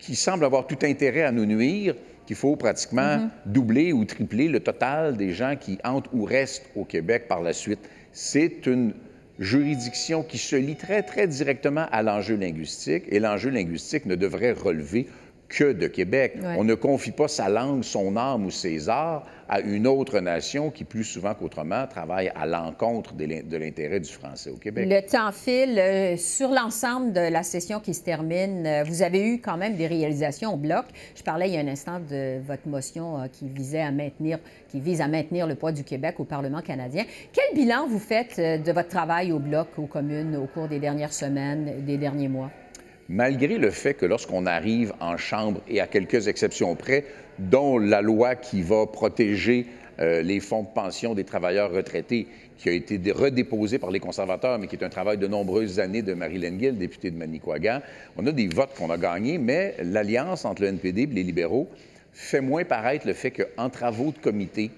qui 0.00 0.16
semble 0.16 0.44
avoir 0.44 0.66
tout 0.66 0.78
intérêt 0.82 1.22
à 1.22 1.32
nous 1.32 1.46
nuire 1.46 1.94
qu'il 2.26 2.36
faut 2.36 2.56
pratiquement 2.56 3.18
mhm. 3.18 3.30
doubler 3.46 3.92
ou 3.92 4.04
tripler 4.04 4.48
le 4.48 4.60
total 4.60 5.16
des 5.16 5.32
gens 5.32 5.56
qui 5.58 5.78
entrent 5.84 6.14
ou 6.14 6.24
restent 6.24 6.70
au 6.76 6.84
Québec 6.84 7.26
par 7.28 7.42
la 7.42 7.52
suite. 7.52 7.80
C'est 8.12 8.66
une 8.66 8.94
juridiction 9.38 10.22
qui 10.22 10.38
se 10.38 10.54
lie 10.56 10.76
très, 10.76 11.02
très 11.02 11.26
directement 11.26 11.86
à 11.90 12.02
l'enjeu 12.02 12.36
linguistique 12.36 13.04
et 13.08 13.18
l'enjeu 13.18 13.50
linguistique 13.50 14.06
ne 14.06 14.14
devrait 14.14 14.52
relever 14.52 15.06
que 15.50 15.72
de 15.72 15.86
Québec. 15.88 16.38
On 16.56 16.64
ne 16.64 16.74
confie 16.74 17.10
pas 17.10 17.28
sa 17.28 17.48
langue, 17.48 17.82
son 17.84 18.16
âme 18.16 18.46
ou 18.46 18.50
ses 18.50 18.88
arts 18.88 19.26
à 19.50 19.60
une 19.60 19.88
autre 19.88 20.20
nation 20.20 20.70
qui, 20.70 20.84
plus 20.84 21.02
souvent 21.02 21.34
qu'autrement, 21.34 21.86
travaille 21.88 22.30
à 22.36 22.46
l'encontre 22.46 23.14
de 23.14 23.56
l'intérêt 23.56 23.98
du 23.98 24.08
français 24.08 24.50
au 24.50 24.56
Québec. 24.56 24.86
Le 24.88 25.00
temps 25.00 25.32
file. 25.32 25.76
Euh, 25.78 26.16
sur 26.16 26.50
l'ensemble 26.50 27.12
de 27.12 27.20
la 27.20 27.42
session 27.42 27.80
qui 27.80 27.92
se 27.92 28.02
termine, 28.02 28.64
euh, 28.64 28.84
vous 28.84 29.02
avez 29.02 29.26
eu 29.26 29.40
quand 29.40 29.56
même 29.56 29.74
des 29.74 29.88
réalisations 29.88 30.54
au 30.54 30.56
bloc. 30.56 30.84
Je 31.16 31.22
parlais 31.24 31.48
il 31.48 31.54
y 31.54 31.56
a 31.56 31.60
un 31.60 31.66
instant 31.66 31.98
de 31.98 32.38
votre 32.46 32.68
motion 32.68 33.18
euh, 33.18 33.26
qui 33.26 33.48
visait 33.48 33.80
à 33.80 33.90
maintenir, 33.90 34.38
qui 34.68 34.78
vise 34.78 35.00
à 35.00 35.08
maintenir 35.08 35.48
le 35.48 35.56
poids 35.56 35.72
du 35.72 35.82
Québec 35.82 36.20
au 36.20 36.24
Parlement 36.24 36.60
canadien. 36.60 37.04
Quel 37.32 37.52
bilan 37.54 37.88
vous 37.88 37.98
faites 37.98 38.38
de 38.38 38.72
votre 38.72 38.88
travail 38.88 39.32
au 39.32 39.40
bloc, 39.40 39.66
aux 39.78 39.86
communes, 39.86 40.36
au 40.36 40.46
cours 40.46 40.68
des 40.68 40.78
dernières 40.78 41.12
semaines, 41.12 41.84
des 41.84 41.98
derniers 41.98 42.28
mois? 42.28 42.50
Malgré 43.10 43.58
le 43.58 43.70
fait 43.70 43.94
que 43.94 44.06
lorsqu'on 44.06 44.46
arrive 44.46 44.92
en 45.00 45.16
Chambre, 45.16 45.60
et 45.68 45.80
à 45.80 45.88
quelques 45.88 46.28
exceptions 46.28 46.76
près, 46.76 47.04
dont 47.40 47.76
la 47.76 48.02
loi 48.02 48.36
qui 48.36 48.62
va 48.62 48.86
protéger 48.86 49.66
euh, 49.98 50.22
les 50.22 50.38
fonds 50.38 50.62
de 50.62 50.68
pension 50.68 51.14
des 51.14 51.24
travailleurs 51.24 51.72
retraités, 51.72 52.28
qui 52.56 52.68
a 52.68 52.72
été 52.72 53.00
redéposé 53.10 53.78
par 53.78 53.90
les 53.90 53.98
conservateurs, 53.98 54.58
mais 54.58 54.68
qui 54.68 54.76
est 54.76 54.84
un 54.84 54.90
travail 54.90 55.18
de 55.18 55.26
nombreuses 55.26 55.80
années 55.80 56.02
de 56.02 56.14
Marie-Hélène 56.14 56.60
Gill, 56.60 56.78
députée 56.78 57.10
de 57.10 57.16
Manicouagan. 57.16 57.80
On 58.16 58.26
a 58.26 58.32
des 58.32 58.46
votes 58.46 58.74
qu'on 58.78 58.90
a 58.90 58.96
gagnés, 58.96 59.38
mais 59.38 59.74
l'alliance 59.82 60.44
entre 60.44 60.62
le 60.62 60.68
NPD 60.68 61.02
et 61.02 61.06
les 61.06 61.24
libéraux 61.24 61.68
fait 62.12 62.40
moins 62.40 62.64
paraître 62.64 63.08
le 63.08 63.14
fait 63.14 63.32
qu'en 63.32 63.70
travaux 63.70 64.12
de 64.12 64.18
comité, 64.18 64.70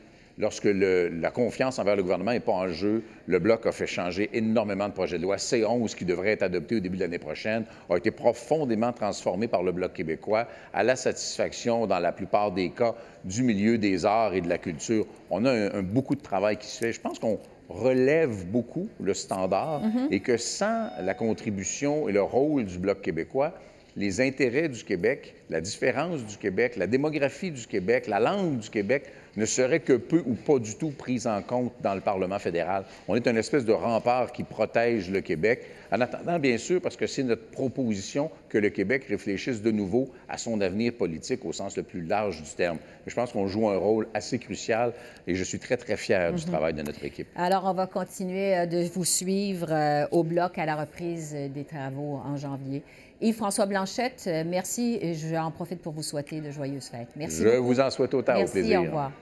lorsque 0.42 0.64
la 0.64 1.30
confiance 1.30 1.78
envers 1.78 1.94
le 1.94 2.02
gouvernement 2.02 2.32
n'est 2.32 2.40
pas 2.40 2.52
en 2.52 2.68
jeu, 2.68 3.04
le 3.26 3.38
Bloc 3.38 3.64
a 3.64 3.70
fait 3.70 3.86
changer 3.86 4.28
énormément 4.32 4.88
de 4.88 4.92
projets 4.92 5.16
de 5.16 5.22
loi. 5.22 5.36
C11, 5.36 5.94
qui 5.94 6.04
devrait 6.04 6.32
être 6.32 6.42
adopté 6.42 6.76
au 6.76 6.80
début 6.80 6.96
de 6.96 7.02
l'année 7.02 7.20
prochaine, 7.20 7.64
a 7.88 7.96
été 7.96 8.10
profondément 8.10 8.92
transformé 8.92 9.46
par 9.46 9.62
le 9.62 9.70
Bloc 9.70 9.92
québécois 9.92 10.48
à 10.74 10.82
la 10.82 10.96
satisfaction, 10.96 11.86
dans 11.86 12.00
la 12.00 12.10
plupart 12.10 12.50
des 12.50 12.70
cas, 12.70 12.96
du 13.24 13.44
milieu 13.44 13.78
des 13.78 14.04
arts 14.04 14.34
et 14.34 14.40
de 14.40 14.48
la 14.48 14.58
culture. 14.58 15.06
On 15.30 15.44
a 15.44 15.52
un, 15.52 15.82
beaucoup 15.82 16.16
de 16.16 16.22
travail 16.22 16.56
qui 16.56 16.66
se 16.66 16.78
fait. 16.78 16.92
Je 16.92 17.00
pense 17.00 17.20
qu'on 17.20 17.38
relève 17.68 18.44
beaucoup 18.46 18.88
le 19.00 19.14
standard 19.14 19.80
mm-hmm. 19.80 20.08
et 20.10 20.18
que 20.18 20.36
sans 20.36 20.88
la 21.00 21.14
contribution 21.14 22.08
et 22.08 22.12
le 22.12 22.22
rôle 22.22 22.64
du 22.64 22.80
Bloc 22.80 23.00
québécois, 23.00 23.54
les 23.96 24.20
intérêts 24.20 24.68
du 24.68 24.82
Québec, 24.82 25.34
la 25.50 25.60
différence 25.60 26.24
du 26.24 26.36
Québec, 26.36 26.76
la 26.76 26.86
démographie 26.86 27.50
du 27.50 27.66
Québec, 27.66 28.06
la 28.08 28.18
langue 28.18 28.58
du 28.58 28.70
Québec 28.70 29.04
ne 29.36 29.46
seraient 29.46 29.80
que 29.80 29.94
peu 29.94 30.22
ou 30.26 30.34
pas 30.34 30.58
du 30.58 30.74
tout 30.76 30.90
prises 30.90 31.26
en 31.26 31.40
compte 31.42 31.72
dans 31.82 31.94
le 31.94 32.00
Parlement 32.00 32.38
fédéral. 32.38 32.84
On 33.08 33.16
est 33.16 33.26
une 33.26 33.36
espèce 33.36 33.64
de 33.64 33.72
rempart 33.72 34.32
qui 34.32 34.42
protège 34.42 35.10
le 35.10 35.20
Québec, 35.20 35.66
en 35.90 36.00
attendant, 36.00 36.38
bien 36.38 36.58
sûr, 36.58 36.80
parce 36.80 36.96
que 36.96 37.06
c'est 37.06 37.22
notre 37.22 37.50
proposition 37.50 38.30
que 38.48 38.58
le 38.58 38.70
Québec 38.70 39.04
réfléchisse 39.08 39.62
de 39.62 39.70
nouveau 39.70 40.10
à 40.28 40.38
son 40.38 40.60
avenir 40.60 40.92
politique 40.94 41.44
au 41.44 41.52
sens 41.52 41.76
le 41.76 41.82
plus 41.82 42.02
large 42.02 42.42
du 42.42 42.50
terme. 42.50 42.78
je 43.06 43.14
pense 43.14 43.32
qu'on 43.32 43.46
joue 43.46 43.68
un 43.68 43.76
rôle 43.76 44.08
assez 44.14 44.38
crucial 44.38 44.92
et 45.26 45.34
je 45.34 45.44
suis 45.44 45.58
très, 45.58 45.76
très 45.76 45.96
fier 45.96 46.32
du 46.32 46.42
mhm. 46.44 46.50
travail 46.50 46.74
de 46.74 46.82
notre 46.82 47.04
équipe. 47.04 47.28
Alors, 47.36 47.64
on 47.64 47.74
va 47.74 47.86
continuer 47.86 48.56
euh, 48.56 48.66
de 48.66 48.84
vous 48.92 49.04
suivre 49.04 49.68
euh, 49.70 50.06
au 50.10 50.22
bloc 50.22 50.58
à 50.58 50.66
la 50.66 50.76
reprise 50.76 51.32
des 51.32 51.64
travaux 51.64 52.20
en 52.24 52.36
janvier. 52.36 52.82
Yves-François 53.20 53.66
Blanchette, 53.66 54.24
euh, 54.26 54.42
merci. 54.44 54.98
J'en 55.14 55.50
profite 55.52 55.80
pour 55.80 55.92
vous 55.92 56.02
souhaiter 56.02 56.40
de 56.40 56.50
joyeuses 56.50 56.88
fêtes. 56.88 57.10
Merci. 57.16 57.42
Je 57.42 57.56
vous 57.56 57.78
en 57.80 57.90
souhaite 57.90 58.14
autant 58.14 58.40
au 58.40 58.46
plaisir. 58.46 58.80
Au 58.80 58.84
revoir. 58.84 59.12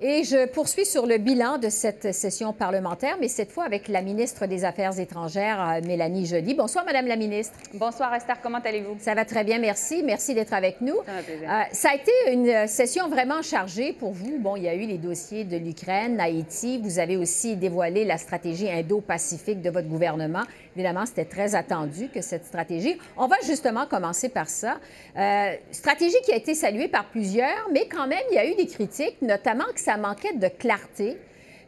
Et 0.00 0.24
je 0.24 0.46
poursuis 0.46 0.84
sur 0.84 1.06
le 1.06 1.18
bilan 1.18 1.58
de 1.58 1.68
cette 1.68 2.12
session 2.12 2.52
parlementaire, 2.52 3.16
mais 3.20 3.28
cette 3.28 3.52
fois 3.52 3.62
avec 3.62 3.86
la 3.86 4.02
ministre 4.02 4.46
des 4.46 4.64
Affaires 4.64 4.98
étrangères, 4.98 5.60
euh, 5.60 5.86
Mélanie 5.86 6.26
Joly. 6.26 6.54
Bonsoir, 6.54 6.84
Madame 6.84 7.06
la 7.06 7.14
ministre. 7.14 7.56
Bonsoir, 7.74 8.12
Esther. 8.12 8.40
Comment 8.42 8.58
allez-vous? 8.58 8.96
Ça 8.98 9.14
va 9.14 9.24
très 9.24 9.44
bien, 9.44 9.60
merci. 9.60 10.02
Merci 10.02 10.34
d'être 10.34 10.52
avec 10.52 10.80
nous. 10.80 10.96
Ça. 11.06 11.12
Euh, 11.12 11.62
ça 11.70 11.90
a 11.90 11.94
été 11.94 12.10
une 12.32 12.66
session 12.66 13.08
vraiment 13.08 13.40
chargée 13.40 13.92
pour 13.92 14.10
vous. 14.10 14.36
Bon, 14.40 14.56
il 14.56 14.64
y 14.64 14.68
a 14.68 14.74
eu 14.74 14.84
les 14.84 14.98
dossiers 14.98 15.44
de 15.44 15.56
l'Ukraine, 15.56 16.18
Haïti. 16.18 16.80
Vous 16.82 16.98
avez 16.98 17.16
aussi 17.16 17.54
dévoilé 17.54 18.04
la 18.04 18.18
stratégie 18.18 18.68
indo-pacifique 18.68 19.62
de 19.62 19.70
votre 19.70 19.88
gouvernement. 19.88 20.42
Évidemment, 20.74 21.06
c'était 21.06 21.24
très 21.24 21.54
attendu 21.54 22.08
que 22.08 22.20
cette 22.20 22.44
stratégie. 22.46 22.98
On 23.16 23.28
va 23.28 23.36
justement 23.46 23.86
commencer 23.86 24.28
par 24.28 24.48
ça. 24.48 24.78
Euh, 25.16 25.52
stratégie 25.70 26.16
qui 26.24 26.32
a 26.32 26.36
été 26.36 26.56
saluée 26.56 26.88
par 26.88 27.04
plusieurs, 27.04 27.68
mais 27.72 27.86
quand 27.86 28.08
même, 28.08 28.24
il 28.32 28.34
y 28.34 28.38
a 28.38 28.46
eu 28.50 28.56
des 28.56 28.66
critiques, 28.66 29.22
notamment 29.22 29.66
que 29.72 29.83
ça 29.84 29.98
manquait 29.98 30.32
de 30.34 30.48
clarté, 30.48 31.18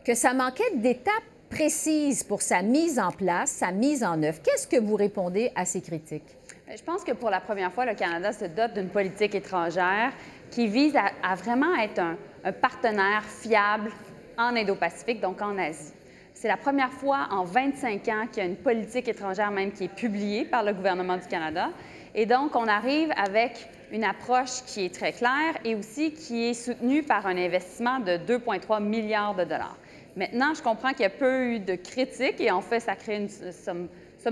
que 0.05 0.15
ça 0.15 0.33
manquait 0.33 0.75
d'étapes 0.77 1.13
précises 1.51 2.25
pour 2.25 2.41
sa 2.41 2.63
mise 2.63 2.99
en 2.99 3.11
place, 3.11 3.51
sa 3.51 3.73
mise 3.73 4.03
en 4.03 4.23
œuvre. 4.23 4.41
Qu'est-ce 4.43 4.67
que 4.67 4.81
vous 4.81 4.97
répondez 4.97 5.53
à 5.55 5.67
ces 5.67 5.83
critiques? 5.83 6.37
Je 6.75 6.83
pense 6.83 7.05
que 7.05 7.13
pour 7.13 7.29
la 7.29 7.41
première 7.41 7.71
fois, 7.73 7.85
le 7.85 7.95
Canada 7.95 8.33
se 8.33 8.47
dote 8.47 8.73
d'une 8.73 8.89
politique 8.89 9.35
étrangère 9.35 10.13
qui 10.51 10.67
vise 10.67 10.95
à, 10.97 11.35
vraiment 11.35 11.77
être 11.77 12.01
un 12.43 12.53
partenaire 12.53 13.23
fiable 13.25 13.91
en 14.39 14.57
Indo-Pacifique, 14.57 15.21
donc 15.21 15.43
en 15.43 15.59
Asie. 15.59 15.93
C'est 16.33 16.49
la 16.49 16.57
première 16.57 16.93
fois 16.93 17.29
en 17.31 17.45
25 17.45 18.09
ans 18.09 18.27
qu'il 18.33 18.43
y 18.43 18.47
a 18.47 18.49
une 18.49 18.57
politique 18.57 19.09
étrangère 19.09 19.51
même 19.51 19.73
qui 19.73 19.85
est 19.85 19.95
publiée 19.95 20.45
par 20.45 20.63
le 20.63 20.73
gouvernement 20.73 21.17
du 21.17 21.27
Canada. 21.27 21.71
Et 22.15 22.25
donc, 22.27 22.57
on 22.57 22.67
arrive 22.67 23.11
avec 23.17 23.69
une 23.93 24.05
approche 24.05 24.63
qui 24.67 24.85
est 24.85 24.95
très 24.95 25.13
claire 25.13 25.55
et 25.65 25.75
aussi 25.75 26.13
qui 26.13 26.45
est 26.45 26.55
soutenue 26.55 27.03
par 27.03 27.27
un 27.27 27.37
investissement 27.37 28.01
de 28.01 28.13
2,3 28.13 28.83
milliards 28.83 29.35
de 29.35 29.45
dollars. 29.45 29.77
Maintenant, 30.17 30.55
je 30.55 30.63
comprends 30.63 30.93
qu'il 30.93 31.03
y 31.03 31.07
a 31.07 31.11
peu 31.11 31.45
eu 31.45 31.59
de 31.61 31.75
critiques 31.75 32.41
et 32.41 32.51
en 32.51 32.63
fait, 32.63 32.81
ça 32.81 32.97
crée 32.97 33.17
une 33.17 33.29
somme, 33.29 33.89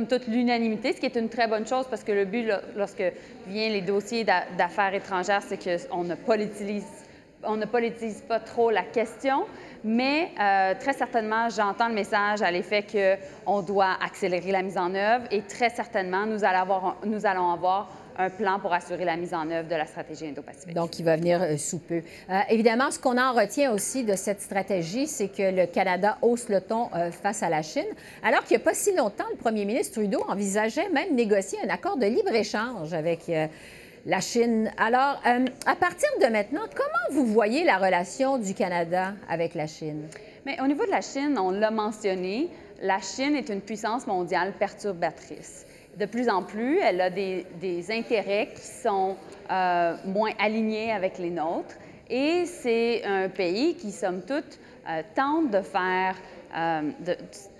toute 0.09 0.27
l'unanimité, 0.27 0.93
ce 0.93 1.01
qui 1.01 1.07
est 1.07 1.17
une 1.17 1.29
très 1.29 1.47
bonne 1.47 1.67
chose 1.67 1.87
parce 1.89 2.03
que 2.03 2.13
le 2.13 2.25
but, 2.25 2.51
lorsque 2.75 3.05
viennent 3.47 3.73
les 3.73 3.83
dossiers 3.83 4.25
d'affaires 4.25 4.95
étrangères, 4.95 5.43
c'est 5.43 5.59
qu'on 5.89 6.05
ne 6.05 6.15
politise 6.15 6.85
ne 7.47 8.27
pas 8.27 8.41
trop 8.41 8.71
la 8.71 8.83
question, 8.83 9.45
mais 9.85 10.31
euh, 10.41 10.75
très 10.81 10.95
certainement, 10.95 11.49
j'entends 11.51 11.89
le 11.89 11.95
message 11.95 12.43
à 12.43 12.51
l'effet 12.51 12.85
qu'on 13.45 13.61
doit 13.61 13.97
accélérer 14.03 14.51
la 14.51 14.63
mise 14.63 14.79
en 14.79 14.95
œuvre 14.95 15.27
et 15.31 15.43
très 15.43 15.69
certainement, 15.69 16.27
nous 16.27 16.45
allons 16.45 16.61
avoir, 16.61 16.97
nous 17.05 17.27
allons 17.27 17.53
avoir 17.53 17.91
un 18.19 18.31
plan 18.31 18.59
pour 18.59 18.73
assurer 18.73 19.05
la 19.05 19.17
mise 19.17 19.35
en 19.35 19.51
œuvre 19.51 19.69
de 19.69 19.75
la 19.75 19.87
stratégie 19.87 20.27
Indo-Pacifique. 20.27 20.75
Donc, 20.75 20.99
il 20.99 21.05
va 21.05 21.17
venir 21.17 21.43
euh, 21.43 21.57
sous 21.57 21.79
peu. 21.79 22.03
Euh, 22.31 22.41
évidemment, 22.49 22.91
ce 22.91 22.99
qu'on 22.99 23.19
en 23.19 23.33
retient 23.33 23.73
aussi 23.73 24.05
de 24.05 24.15
cette 24.15 24.41
stratégie, 24.41 25.07
c'est 25.07 25.29
que 25.29 25.55
le 25.55 25.67
Canada 25.67 26.19
hausse 26.23 26.49
le 26.49 26.61
ton 26.61 26.89
face 27.23 27.43
à 27.43 27.49
la 27.49 27.63
Chine, 27.63 27.83
alors 28.23 28.45
qu'il 28.45 28.57
n'y 28.57 28.63
a 28.63 28.65
pas 28.65 28.75
si 28.75 28.95
longtemps, 28.95 29.25
le 29.31 29.37
premier 29.37 29.65
ministre 29.65 29.95
Trudeau 29.95 30.23
envisageait 30.29 30.89
même 30.91 31.15
négocier 31.15 31.59
un 31.65 31.69
accord 31.69 31.97
de 31.97 32.07
libre-échange 32.07 32.93
avec 32.93 33.31
la 34.07 34.21
Chine. 34.21 34.71
Alors, 34.77 35.21
euh, 35.27 35.47
à 35.67 35.77
partir 35.77 36.09
de 36.21 36.27
maintenant, 36.27 36.63
comment 36.75 37.19
vous 37.19 37.27
voyez 37.27 37.65
la 37.65 37.79
relation 37.79 38.39
du 38.39 38.55
Canada 38.55 39.15
avec 39.29 39.55
la 39.55 39.67
Chine? 39.67 40.09
Mais 40.47 40.61
au 40.61 40.67
niveau 40.67 40.85
de 40.85 40.91
la 40.91 41.01
Chine, 41.01 41.39
on 41.39 41.51
l'a 41.51 41.71
mentionné, 41.71 42.49
la 42.83 43.01
Chine 43.01 43.35
est 43.35 43.49
une 43.49 43.61
puissance 43.61 44.07
mondiale 44.07 44.53
perturbatrice. 44.59 45.67
De 45.99 46.07
plus 46.07 46.29
en 46.29 46.43
plus, 46.43 46.79
elle 46.79 47.01
a 47.01 47.11
des, 47.11 47.87
intérêts 47.91 48.49
qui 48.55 48.63
sont 48.63 49.17
euh, 49.51 49.97
moins 50.05 50.33
alignés 50.39 50.93
avec 50.93 51.19
les 51.19 51.31
nôtres. 51.31 51.77
Et 52.11 52.45
c'est 52.47 53.05
un 53.05 53.29
pays 53.29 53.77
qui, 53.77 53.91
somme 53.91 54.23
toute, 54.23 54.59
euh, 54.89 55.03
tente 55.15 55.51
de 55.51 55.61
faire, 55.61 56.17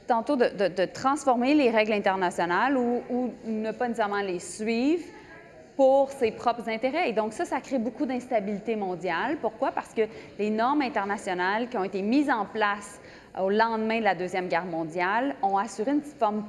tantôt 0.07 0.37
de, 0.37 0.85
transformer 0.87 1.55
les 1.55 1.71
règles 1.71 1.93
internationales 1.93 2.77
ou, 2.77 3.03
ou, 3.11 3.31
ne 3.47 3.73
pas 3.73 3.89
nécessairement 3.89 4.21
les 4.21 4.39
suivre, 4.39 5.05
pour 5.77 6.11
ses 6.11 6.31
propres 6.31 6.69
intérêts. 6.69 7.11
Et 7.11 7.13
donc 7.13 7.33
ça, 7.33 7.45
ça 7.45 7.61
crée 7.61 7.79
beaucoup 7.79 8.07
d'instabilité 8.07 8.77
mondiale. 8.77 9.39
Pourquoi? 9.41 9.73
Parce 9.73 9.93
que 9.93 10.03
les 10.39 10.51
normes 10.51 10.83
internationales 10.83 11.69
qui 11.69 11.77
ont 11.77 11.85
été 11.85 12.03
mises 12.03 12.31
en 12.31 12.45
place 12.45 13.01
au 13.41 13.51
lendemain 13.51 13.99
de 13.99 14.05
la 14.05 14.15
Deuxième 14.15 14.49
Guerre 14.49 14.67
mondiale 14.67 15.35
ont 15.43 15.59
assuré 15.59 15.93
une 15.93 16.03
forme, 16.03 16.45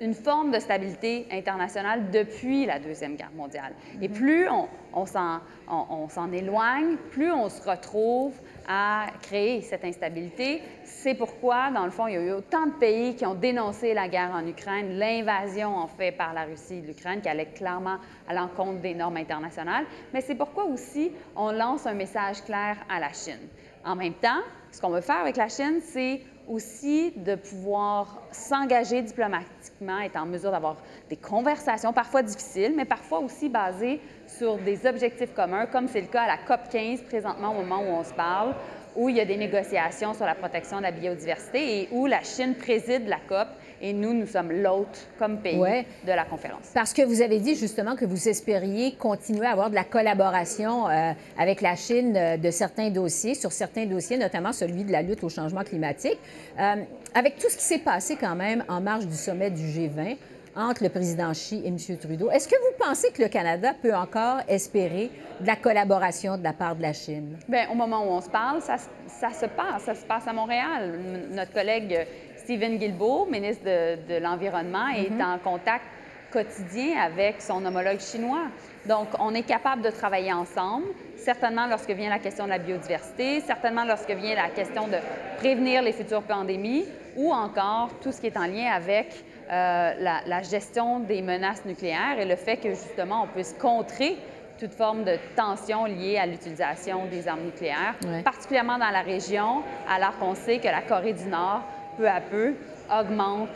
une 0.00 0.14
forme 0.14 0.50
de 0.50 0.58
stabilité 0.58 1.26
internationale 1.30 2.10
depuis 2.10 2.66
la 2.66 2.78
Deuxième 2.78 3.16
Guerre 3.16 3.32
mondiale. 3.34 3.74
Et 4.00 4.08
mm-hmm. 4.08 4.12
plus 4.12 4.48
on, 4.48 4.68
on 4.94 6.08
s'en 6.08 6.32
éloigne, 6.32 6.96
plus 7.10 7.30
on 7.32 7.48
se 7.48 7.62
retrouve 7.68 8.34
à 8.68 9.06
créer 9.22 9.62
cette 9.62 9.84
instabilité. 9.84 10.62
C'est 10.84 11.14
pourquoi, 11.14 11.70
dans 11.70 11.84
le 11.84 11.90
fond, 11.90 12.06
il 12.06 12.14
y 12.14 12.16
a 12.16 12.20
eu 12.20 12.32
autant 12.32 12.66
de 12.66 12.72
pays 12.72 13.16
qui 13.16 13.26
ont 13.26 13.34
dénoncé 13.34 13.94
la 13.94 14.08
guerre 14.08 14.32
en 14.34 14.46
Ukraine, 14.46 14.98
l'invasion 14.98 15.76
en 15.76 15.86
fait 15.86 16.12
par 16.12 16.32
la 16.32 16.44
Russie 16.44 16.80
de 16.80 16.86
l'Ukraine, 16.86 17.20
qui 17.20 17.28
allait 17.28 17.46
clairement 17.46 17.98
à 18.28 18.34
l'encontre 18.34 18.80
des 18.80 18.94
normes 18.94 19.16
internationales. 19.16 19.84
Mais 20.12 20.20
c'est 20.20 20.34
pourquoi 20.34 20.64
aussi 20.64 21.12
on 21.36 21.52
lance 21.52 21.86
un 21.86 21.94
message 21.94 22.42
clair 22.44 22.76
à 22.88 23.00
la 23.00 23.12
Chine. 23.12 23.48
En 23.84 23.96
même 23.96 24.14
temps, 24.14 24.40
ce 24.70 24.80
qu'on 24.80 24.90
veut 24.90 25.00
faire 25.00 25.20
avec 25.20 25.36
la 25.36 25.48
Chine, 25.48 25.80
c'est 25.80 26.20
aussi 26.48 27.12
de 27.16 27.34
pouvoir 27.34 28.22
s'engager 28.32 29.02
diplomatiquement, 29.02 30.00
être 30.00 30.16
en 30.16 30.26
mesure 30.26 30.50
d'avoir 30.50 30.76
des 31.08 31.16
conversations 31.16 31.92
parfois 31.92 32.22
difficiles, 32.22 32.74
mais 32.76 32.84
parfois 32.84 33.20
aussi 33.20 33.48
basées 33.48 34.00
sur 34.26 34.58
des 34.58 34.86
objectifs 34.86 35.34
communs, 35.34 35.66
comme 35.66 35.88
c'est 35.88 36.00
le 36.00 36.06
cas 36.06 36.22
à 36.22 36.26
la 36.26 36.38
COP 36.38 36.68
15 36.70 37.02
présentement 37.02 37.50
au 37.50 37.62
moment 37.62 37.80
où 37.80 37.92
on 37.94 38.04
se 38.04 38.14
parle, 38.14 38.54
où 38.96 39.08
il 39.08 39.16
y 39.16 39.20
a 39.20 39.24
des 39.24 39.36
négociations 39.36 40.14
sur 40.14 40.26
la 40.26 40.34
protection 40.34 40.78
de 40.78 40.82
la 40.82 40.90
biodiversité 40.90 41.82
et 41.82 41.88
où 41.92 42.06
la 42.06 42.22
Chine 42.22 42.54
préside 42.54 43.08
la 43.08 43.18
COP 43.28 43.48
et 43.82 43.92
nous, 43.92 44.14
nous 44.14 44.26
sommes 44.26 44.52
l'hôte 44.52 45.08
comme 45.18 45.38
pays 45.38 45.58
Ouais. 45.58 45.84
de 46.06 46.12
la 46.12 46.24
conférence. 46.24 46.70
Parce 46.72 46.92
que 46.92 47.02
vous 47.02 47.20
avez 47.20 47.40
dit 47.40 47.56
justement 47.56 47.96
que 47.96 48.04
vous 48.04 48.28
espériez 48.28 48.92
continuer 48.94 49.46
à 49.46 49.50
avoir 49.50 49.68
de 49.70 49.74
la 49.74 49.84
collaboration 49.84 50.88
euh, 50.88 51.12
avec 51.36 51.60
la 51.60 51.74
Chine 51.76 52.16
euh, 52.16 52.36
de 52.36 52.50
certains 52.50 52.90
dossiers, 52.90 53.34
sur 53.34 53.52
certains 53.52 53.84
dossiers, 53.86 54.16
notamment 54.18 54.52
celui 54.52 54.84
de 54.84 54.92
la 54.92 55.02
lutte 55.02 55.24
au 55.24 55.28
changement 55.28 55.64
climatique. 55.64 56.18
Euh, 56.58 56.76
avec 57.14 57.38
tout 57.38 57.50
ce 57.50 57.56
qui 57.56 57.64
s'est 57.64 57.78
passé 57.80 58.16
quand 58.18 58.36
même 58.36 58.64
en 58.68 58.80
marge 58.80 59.06
du 59.06 59.16
sommet 59.16 59.50
du 59.50 59.62
G20 59.64 60.16
entre 60.54 60.82
le 60.84 60.90
président 60.90 61.32
Xi 61.32 61.62
et 61.64 61.68
M. 61.68 61.76
Trudeau, 61.98 62.30
est-ce 62.30 62.46
que 62.46 62.54
vous 62.54 62.76
pensez 62.86 63.10
que 63.10 63.22
le 63.22 63.28
Canada 63.28 63.72
peut 63.80 63.94
encore 63.94 64.40
espérer 64.48 65.10
de 65.40 65.46
la 65.46 65.56
collaboration 65.56 66.36
de 66.36 66.44
la 66.44 66.52
part 66.52 66.76
de 66.76 66.82
la 66.82 66.92
Chine? 66.92 67.38
Bien, 67.48 67.68
au 67.70 67.74
moment 67.74 68.04
où 68.06 68.10
on 68.10 68.20
se 68.20 68.28
parle, 68.28 68.60
ça, 68.60 68.76
se- 68.76 68.84
ça 69.08 69.30
se 69.32 69.46
passe. 69.46 69.84
Ça 69.86 69.94
se 69.94 70.04
passe 70.04 70.28
à 70.28 70.32
Montréal. 70.34 70.92
Notre 71.30 71.52
collègue 71.54 72.06
Stephen 72.44 72.76
Guilbeault, 72.76 73.26
ministre 73.30 73.64
de, 73.64 74.14
de 74.14 74.20
l'Environnement, 74.20 74.88
est 74.88 75.22
en 75.22 75.38
contact 75.38 75.84
quotidien 76.32 77.00
avec 77.00 77.40
son 77.40 77.64
homologue 77.64 78.00
chinois. 78.00 78.46
Donc, 78.88 79.08
on 79.20 79.32
est 79.32 79.44
capable 79.44 79.82
de 79.82 79.90
travailler 79.90 80.32
ensemble, 80.32 80.86
certainement 81.16 81.66
lorsque 81.66 81.90
vient 81.90 82.10
la 82.10 82.18
question 82.18 82.44
de 82.46 82.50
la 82.50 82.58
biodiversité, 82.58 83.40
certainement 83.40 83.84
lorsque 83.84 84.10
vient 84.10 84.34
la 84.34 84.48
question 84.48 84.88
de 84.88 84.96
prévenir 85.38 85.82
les 85.82 85.92
futures 85.92 86.22
pandémies 86.22 86.84
ou 87.16 87.32
encore 87.32 87.90
tout 88.00 88.10
ce 88.10 88.20
qui 88.20 88.26
est 88.26 88.36
en 88.36 88.46
lien 88.46 88.72
avec 88.72 89.24
euh, 89.48 89.92
la, 90.00 90.22
la 90.26 90.42
gestion 90.42 90.98
des 90.98 91.22
menaces 91.22 91.64
nucléaires 91.64 92.18
et 92.18 92.24
le 92.24 92.36
fait 92.36 92.56
que, 92.56 92.70
justement, 92.70 93.22
on 93.22 93.26
puisse 93.28 93.52
contrer 93.52 94.16
toute 94.58 94.74
forme 94.74 95.04
de 95.04 95.16
tension 95.36 95.84
liée 95.84 96.18
à 96.18 96.26
l'utilisation 96.26 97.06
des 97.06 97.26
armes 97.28 97.44
nucléaires, 97.44 97.94
particulièrement 98.24 98.78
dans 98.78 98.90
la 98.90 99.02
région, 99.02 99.62
alors 99.88 100.16
qu'on 100.18 100.34
sait 100.34 100.58
que 100.58 100.68
la 100.68 100.82
Corée 100.82 101.14
du 101.14 101.24
Nord, 101.24 101.62
peu 101.96 102.08
à 102.08 102.20
peu, 102.20 102.54
augmente 102.90 103.48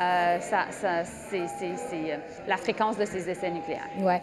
euh, 0.00 0.38
ses- 0.40 1.46
ses- 1.46 1.76
ses, 1.76 2.12
euh, 2.12 2.16
la 2.48 2.56
fréquence 2.56 2.96
de 2.96 3.04
ses 3.04 3.28
essais 3.28 3.50
nucléaires. 3.50 3.88
Oui. 3.98 4.14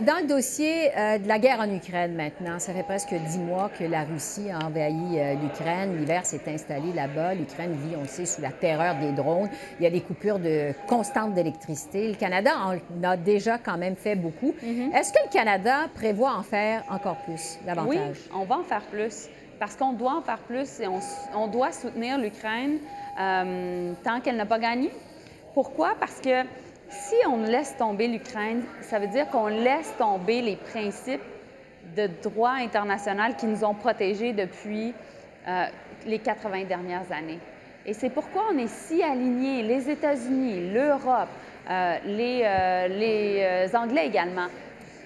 dans 0.00 0.18
le 0.20 0.26
dossier 0.28 0.90
euh, 0.96 1.16
de 1.18 1.26
la 1.26 1.38
guerre 1.38 1.60
en 1.60 1.74
Ukraine 1.74 2.14
maintenant, 2.14 2.58
ça 2.58 2.74
fait 2.74 2.82
presque 2.82 3.14
dix 3.14 3.38
mois 3.38 3.70
que 3.76 3.84
la 3.84 4.04
Russie 4.04 4.50
a 4.50 4.66
envahi 4.66 5.18
euh, 5.18 5.34
l'Ukraine. 5.42 5.96
L'hiver 5.98 6.26
s'est 6.26 6.42
installé 6.46 6.92
là-bas. 6.92 7.34
L'Ukraine 7.34 7.72
vit, 7.72 7.96
on 7.96 8.02
le 8.02 8.06
sait, 8.06 8.26
sous 8.26 8.42
la 8.42 8.50
terreur 8.50 8.96
des 8.96 9.12
drones. 9.12 9.48
Il 9.80 9.84
y 9.84 9.86
a 9.86 9.90
des 9.90 10.02
coupures 10.02 10.38
de 10.38 10.72
constantes 10.86 11.32
d'électricité. 11.32 12.08
Le 12.08 12.14
Canada 12.16 12.50
en 12.62 13.02
a 13.02 13.16
déjà 13.16 13.56
quand 13.56 13.78
même 13.78 13.96
fait 13.96 14.16
beaucoup. 14.16 14.54
Est-ce 14.94 15.10
que 15.12 15.18
le 15.24 15.30
Canada 15.32 15.86
prévoit 15.94 16.34
en 16.34 16.42
faire 16.42 16.84
encore 16.90 17.16
plus, 17.24 17.58
davantage? 17.66 17.88
Oui, 17.88 18.30
on 18.36 18.44
va 18.44 18.58
en 18.58 18.62
faire 18.62 18.82
plus. 18.82 19.28
Parce 19.58 19.76
qu'on 19.76 19.92
doit 19.92 20.16
en 20.16 20.20
faire 20.22 20.38
plus 20.40 20.80
et 20.80 20.86
on 21.34 21.46
doit 21.46 21.70
soutenir 21.72 22.18
l'Ukraine 22.18 22.78
euh, 23.18 23.92
tant 24.02 24.20
qu'elle 24.20 24.36
n'a 24.36 24.46
pas 24.46 24.58
gagné. 24.58 24.90
Pourquoi? 25.54 25.94
Parce 26.00 26.20
que 26.20 26.42
si 26.88 27.14
on 27.28 27.38
laisse 27.38 27.76
tomber 27.76 28.08
l'Ukraine, 28.08 28.62
ça 28.82 28.98
veut 28.98 29.06
dire 29.06 29.28
qu'on 29.28 29.46
laisse 29.46 29.94
tomber 29.96 30.42
les 30.42 30.56
principes 30.56 31.22
de 31.96 32.08
droit 32.22 32.52
international 32.52 33.36
qui 33.36 33.46
nous 33.46 33.64
ont 33.64 33.74
protégés 33.74 34.32
depuis 34.32 34.94
euh, 35.46 35.66
les 36.06 36.18
80 36.18 36.64
dernières 36.64 37.10
années. 37.12 37.38
Et 37.86 37.92
c'est 37.92 38.10
pourquoi 38.10 38.46
on 38.52 38.58
est 38.58 38.68
si 38.68 39.02
alignés, 39.02 39.62
les 39.62 39.90
États-Unis, 39.90 40.72
l'Europe, 40.72 41.28
euh, 41.70 41.98
les, 42.06 43.76
Anglais 43.76 44.06
également, 44.06 44.46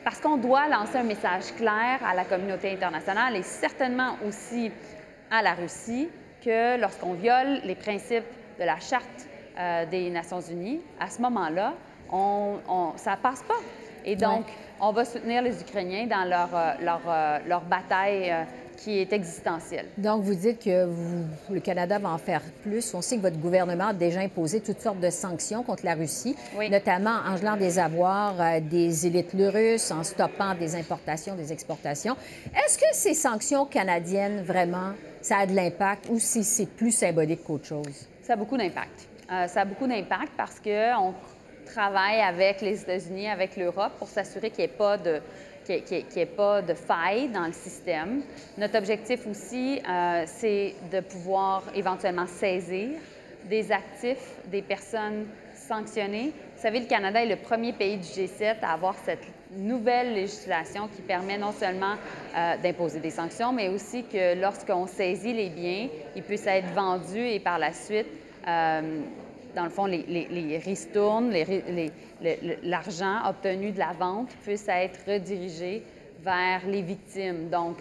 parce 0.04 0.20
qu'on 0.20 0.36
doit 0.36 0.68
lancer 0.68 0.98
un 0.98 1.02
message 1.02 1.52
clair 1.56 1.98
à 2.06 2.14
la 2.14 2.24
communauté 2.24 2.72
internationale 2.72 3.36
et 3.36 3.42
certainement 3.42 4.16
aussi 4.26 4.70
à 5.30 5.42
la 5.42 5.54
Russie 5.54 6.08
que 6.44 6.80
lorsqu'on 6.80 7.14
viole 7.14 7.60
les 7.64 7.74
principes 7.74 8.24
de 8.58 8.64
la 8.64 8.78
Charte 8.80 9.04
euh, 9.58 9.86
des 9.86 10.10
Nations 10.10 10.40
Unies, 10.40 10.80
à 11.00 11.08
ce 11.10 11.20
moment-là, 11.22 11.74
on, 12.12 12.56
on- 12.68 12.92
ça 12.96 13.16
passe 13.20 13.42
pas. 13.42 13.54
Et 14.04 14.16
donc, 14.16 14.44
on 14.80 14.92
va 14.92 15.04
soutenir 15.04 15.42
les 15.42 15.60
Ukrainiens 15.60 16.06
dans 16.06 16.24
leur, 16.28 16.48
euh, 16.54 16.72
leur, 16.82 17.00
euh, 17.08 17.38
leur 17.46 17.60
bataille 17.62 18.30
euh, 18.30 18.44
qui 18.76 19.00
est 19.00 19.12
existentielle. 19.12 19.86
Donc, 19.98 20.22
vous 20.22 20.34
dites 20.36 20.62
que 20.64 20.84
vous- 20.86 21.26
le 21.50 21.58
Canada 21.60 21.98
va 21.98 22.10
en 22.10 22.18
faire 22.18 22.40
plus. 22.62 22.94
On 22.94 23.02
sait 23.02 23.16
que 23.16 23.22
votre 23.22 23.38
gouvernement 23.38 23.88
a 23.88 23.92
déjà 23.92 24.20
imposé 24.20 24.60
toutes 24.60 24.80
sortes 24.80 25.00
de 25.00 25.10
sanctions 25.10 25.64
contre 25.64 25.84
la 25.84 25.94
Russie, 25.94 26.36
Oui. 26.56 26.70
notamment 26.70 27.16
en 27.26 27.36
gelant 27.36 27.56
des 27.56 27.78
avoirs 27.80 28.34
euh, 28.40 28.60
des 28.60 29.06
élites 29.06 29.34
russes, 29.36 29.90
en 29.90 30.04
stoppant 30.04 30.54
des 30.54 30.76
importations, 30.76 31.34
des 31.34 31.52
exportations. 31.52 32.16
Est-ce 32.54 32.78
que 32.78 32.86
ces 32.92 33.14
sanctions 33.14 33.66
canadiennes, 33.66 34.42
vraiment, 34.42 34.92
ça 35.28 35.38
a 35.40 35.46
de 35.46 35.54
l'impact 35.54 36.06
ou 36.08 36.18
si 36.18 36.42
c'est 36.42 36.66
plus 36.66 36.90
symbolique 36.90 37.44
qu'autre 37.44 37.66
chose? 37.66 38.08
Ça 38.22 38.32
a 38.32 38.36
beaucoup 38.36 38.56
d'impact. 38.56 39.08
Euh, 39.30 39.46
ça 39.46 39.60
a 39.60 39.64
beaucoup 39.66 39.86
d'impact 39.86 40.32
parce 40.38 40.58
qu'on 40.58 41.12
travaille 41.66 42.20
avec 42.20 42.62
les 42.62 42.80
États-Unis, 42.80 43.28
avec 43.28 43.58
l'Europe 43.58 43.92
pour 43.98 44.08
s'assurer 44.08 44.48
qu'il 44.48 44.64
n'y 44.64 44.70
ait 44.70 44.76
pas 44.76 44.96
de 44.96 45.20
qu'il 45.66 46.74
faille 46.74 47.28
dans 47.28 47.46
le 47.46 47.52
système. 47.52 48.22
Notre 48.56 48.78
objectif 48.78 49.26
aussi, 49.26 49.82
euh, 49.86 50.24
c'est 50.24 50.74
de 50.90 51.00
pouvoir 51.00 51.62
éventuellement 51.74 52.26
saisir 52.26 52.98
des 53.50 53.70
actifs, 53.70 54.32
des 54.46 54.62
personnes 54.62 55.26
sanctionnées. 55.54 56.32
Vous 56.58 56.62
savez, 56.62 56.80
le 56.80 56.86
Canada 56.86 57.22
est 57.22 57.28
le 57.28 57.36
premier 57.36 57.72
pays 57.72 57.98
du 57.98 58.02
G7 58.02 58.56
à 58.62 58.72
avoir 58.72 58.96
cette 59.04 59.22
nouvelle 59.56 60.12
législation 60.14 60.88
qui 60.88 61.02
permet 61.02 61.38
non 61.38 61.52
seulement 61.52 61.94
euh, 62.36 62.56
d'imposer 62.60 62.98
des 62.98 63.10
sanctions, 63.10 63.52
mais 63.52 63.68
aussi 63.68 64.02
que 64.02 64.34
lorsqu'on 64.40 64.88
saisit 64.88 65.32
les 65.32 65.50
biens, 65.50 65.86
ils 66.16 66.22
puissent 66.24 66.48
être 66.48 66.66
vendus 66.74 67.24
et 67.28 67.38
par 67.38 67.60
la 67.60 67.72
suite, 67.72 68.08
euh, 68.48 69.00
dans 69.54 69.62
le 69.62 69.70
fond, 69.70 69.86
les, 69.86 70.02
les, 70.08 70.26
les 70.28 70.58
ristournes, 70.58 71.30
les- 71.30 71.92
l'argent 72.64 73.20
obtenu 73.28 73.70
de 73.70 73.78
la 73.78 73.92
vente 73.96 74.30
puisse 74.42 74.66
être 74.68 74.98
redirigé 75.06 75.84
vers 76.24 76.62
les 76.66 76.82
victimes, 76.82 77.48
donc 77.50 77.76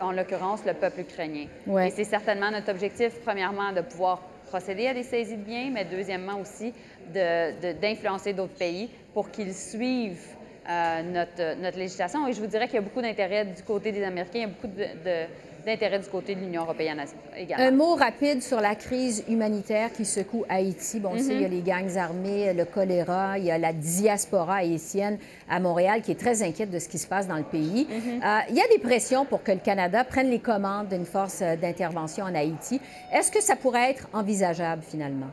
en, 0.00 0.10
l'occurrence 0.10 0.64
le 0.66 0.74
peuple 0.74 1.02
ukrainien. 1.02 1.46
Ouais. 1.68 1.86
Et 1.86 1.90
c'est 1.92 2.02
certainement 2.02 2.50
notre 2.50 2.72
objectif, 2.72 3.12
premièrement, 3.24 3.70
de 3.72 3.82
pouvoir 3.82 4.20
procéder 4.50 4.88
à 4.88 4.94
des 4.94 5.04
saisies 5.04 5.36
de 5.36 5.44
biens, 5.44 5.70
mais 5.72 5.84
deuxièmement 5.84 6.38
aussi 6.40 6.72
de- 7.14 7.52
de- 7.62 7.78
d'influencer 7.80 8.32
d'autres 8.32 8.58
pays 8.58 8.90
pour 9.14 9.30
qu'ils 9.30 9.54
suivent 9.54 10.36
euh, 10.68 11.02
notre, 11.02 11.60
notre 11.60 11.78
législation. 11.78 12.26
Et 12.28 12.32
je 12.32 12.40
vous 12.40 12.46
dirais 12.46 12.66
qu'il 12.66 12.74
y 12.74 12.78
a 12.78 12.82
beaucoup 12.82 13.00
d'intérêt 13.00 13.44
du 13.46 13.62
côté 13.62 13.92
des 13.92 14.02
Américains, 14.04 14.48
beaucoup 14.48 14.66
de- 14.76 15.26
d'intérêt 15.64 15.98
du 15.98 16.06
côté 16.06 16.34
de 16.34 16.40
l'Union 16.40 16.62
européenne 16.62 17.04
également. 17.36 17.64
Un 17.64 17.70
mot 17.70 17.94
rapide 17.94 18.42
sur 18.42 18.60
la 18.60 18.74
crise 18.74 19.24
humanitaire 19.28 19.92
qui 19.92 20.04
secoue 20.04 20.44
Haïti. 20.48 21.00
Bon, 21.00 21.10
on 21.14 21.18
sait, 21.18 21.34
il 21.34 21.42
y 21.42 21.44
a 21.44 21.48
les 21.48 21.62
gangs 21.62 21.96
armés, 21.96 22.52
le 22.52 22.64
choléra, 22.64 23.38
il 23.38 23.44
y 23.44 23.50
a 23.50 23.58
la 23.58 23.72
diaspora 23.72 24.56
haïtienne 24.56 25.18
à 25.48 25.60
Montréal 25.60 26.02
qui 26.02 26.12
est 26.12 26.18
très 26.18 26.42
inquiète 26.42 26.70
de 26.70 26.78
ce 26.78 26.88
qui 26.88 26.98
se 26.98 27.06
passe 27.06 27.26
dans 27.26 27.36
le 27.36 27.44
pays. 27.44 27.86
Euh, 27.90 28.38
il 28.48 28.54
y 28.54 28.60
a 28.60 28.68
des 28.68 28.78
pressions 28.78 29.24
pour 29.24 29.42
que 29.42 29.52
le 29.52 29.58
Canada 29.58 30.04
prenne 30.04 30.30
les 30.30 30.40
commandes 30.40 30.88
d'une 30.88 31.06
force 31.06 31.40
euh, 31.42 31.56
d'intervention 31.56 32.24
en 32.24 32.34
Haïti. 32.34 32.80
Est-ce 33.12 33.30
que 33.30 33.42
ça 33.42 33.56
pourrait 33.56 33.90
être 33.90 34.08
envisageable 34.12 34.82
finalement? 34.82 35.28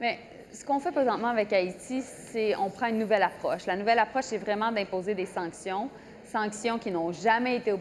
Mais 0.00 0.18
ce 0.52 0.64
qu'on 0.64 0.80
fait 0.80 0.92
présentement 0.92 1.28
avec 1.28 1.52
Haïti, 1.52 2.02
c'est 2.02 2.56
on 2.56 2.70
prend 2.70 2.86
une 2.86 2.98
nouvelle 2.98 3.22
approche. 3.22 3.66
La 3.66 3.76
nouvelle 3.76 3.98
approche, 3.98 4.24
c'est 4.24 4.38
vraiment 4.38 4.72
d'imposer 4.72 5.14
des 5.14 5.26
sanctions, 5.26 5.88
sanctions 6.28 6.78
qui 6.78 6.90
n'ont 6.90 7.12
jamais 7.12 7.56
été 7.56 7.72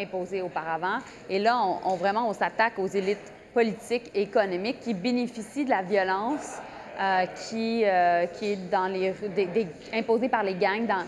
imposées 0.00 0.42
auparavant. 0.42 0.98
Et 1.30 1.38
là, 1.38 1.58
on, 1.64 1.92
on- 1.92 1.96
vraiment, 1.96 2.28
on 2.28 2.32
s'attaque 2.32 2.78
aux 2.78 2.86
élites 2.86 3.32
politiques 3.54 4.10
et 4.14 4.22
économiques 4.22 4.80
qui 4.80 4.94
bénéficient 4.94 5.64
de 5.64 5.70
la 5.70 5.82
violence 5.82 6.58
euh, 7.00 7.24
qui, 7.48 7.82
euh, 7.84 8.26
qui 8.26 8.52
est 8.52 8.70
dans 8.70 8.86
les 8.86 9.10
rues, 9.10 9.28
des- 9.34 9.46
des- 9.46 9.66
imposée 9.94 10.28
par 10.28 10.42
les 10.42 10.54
gangs 10.54 10.86
dans, 10.86 11.04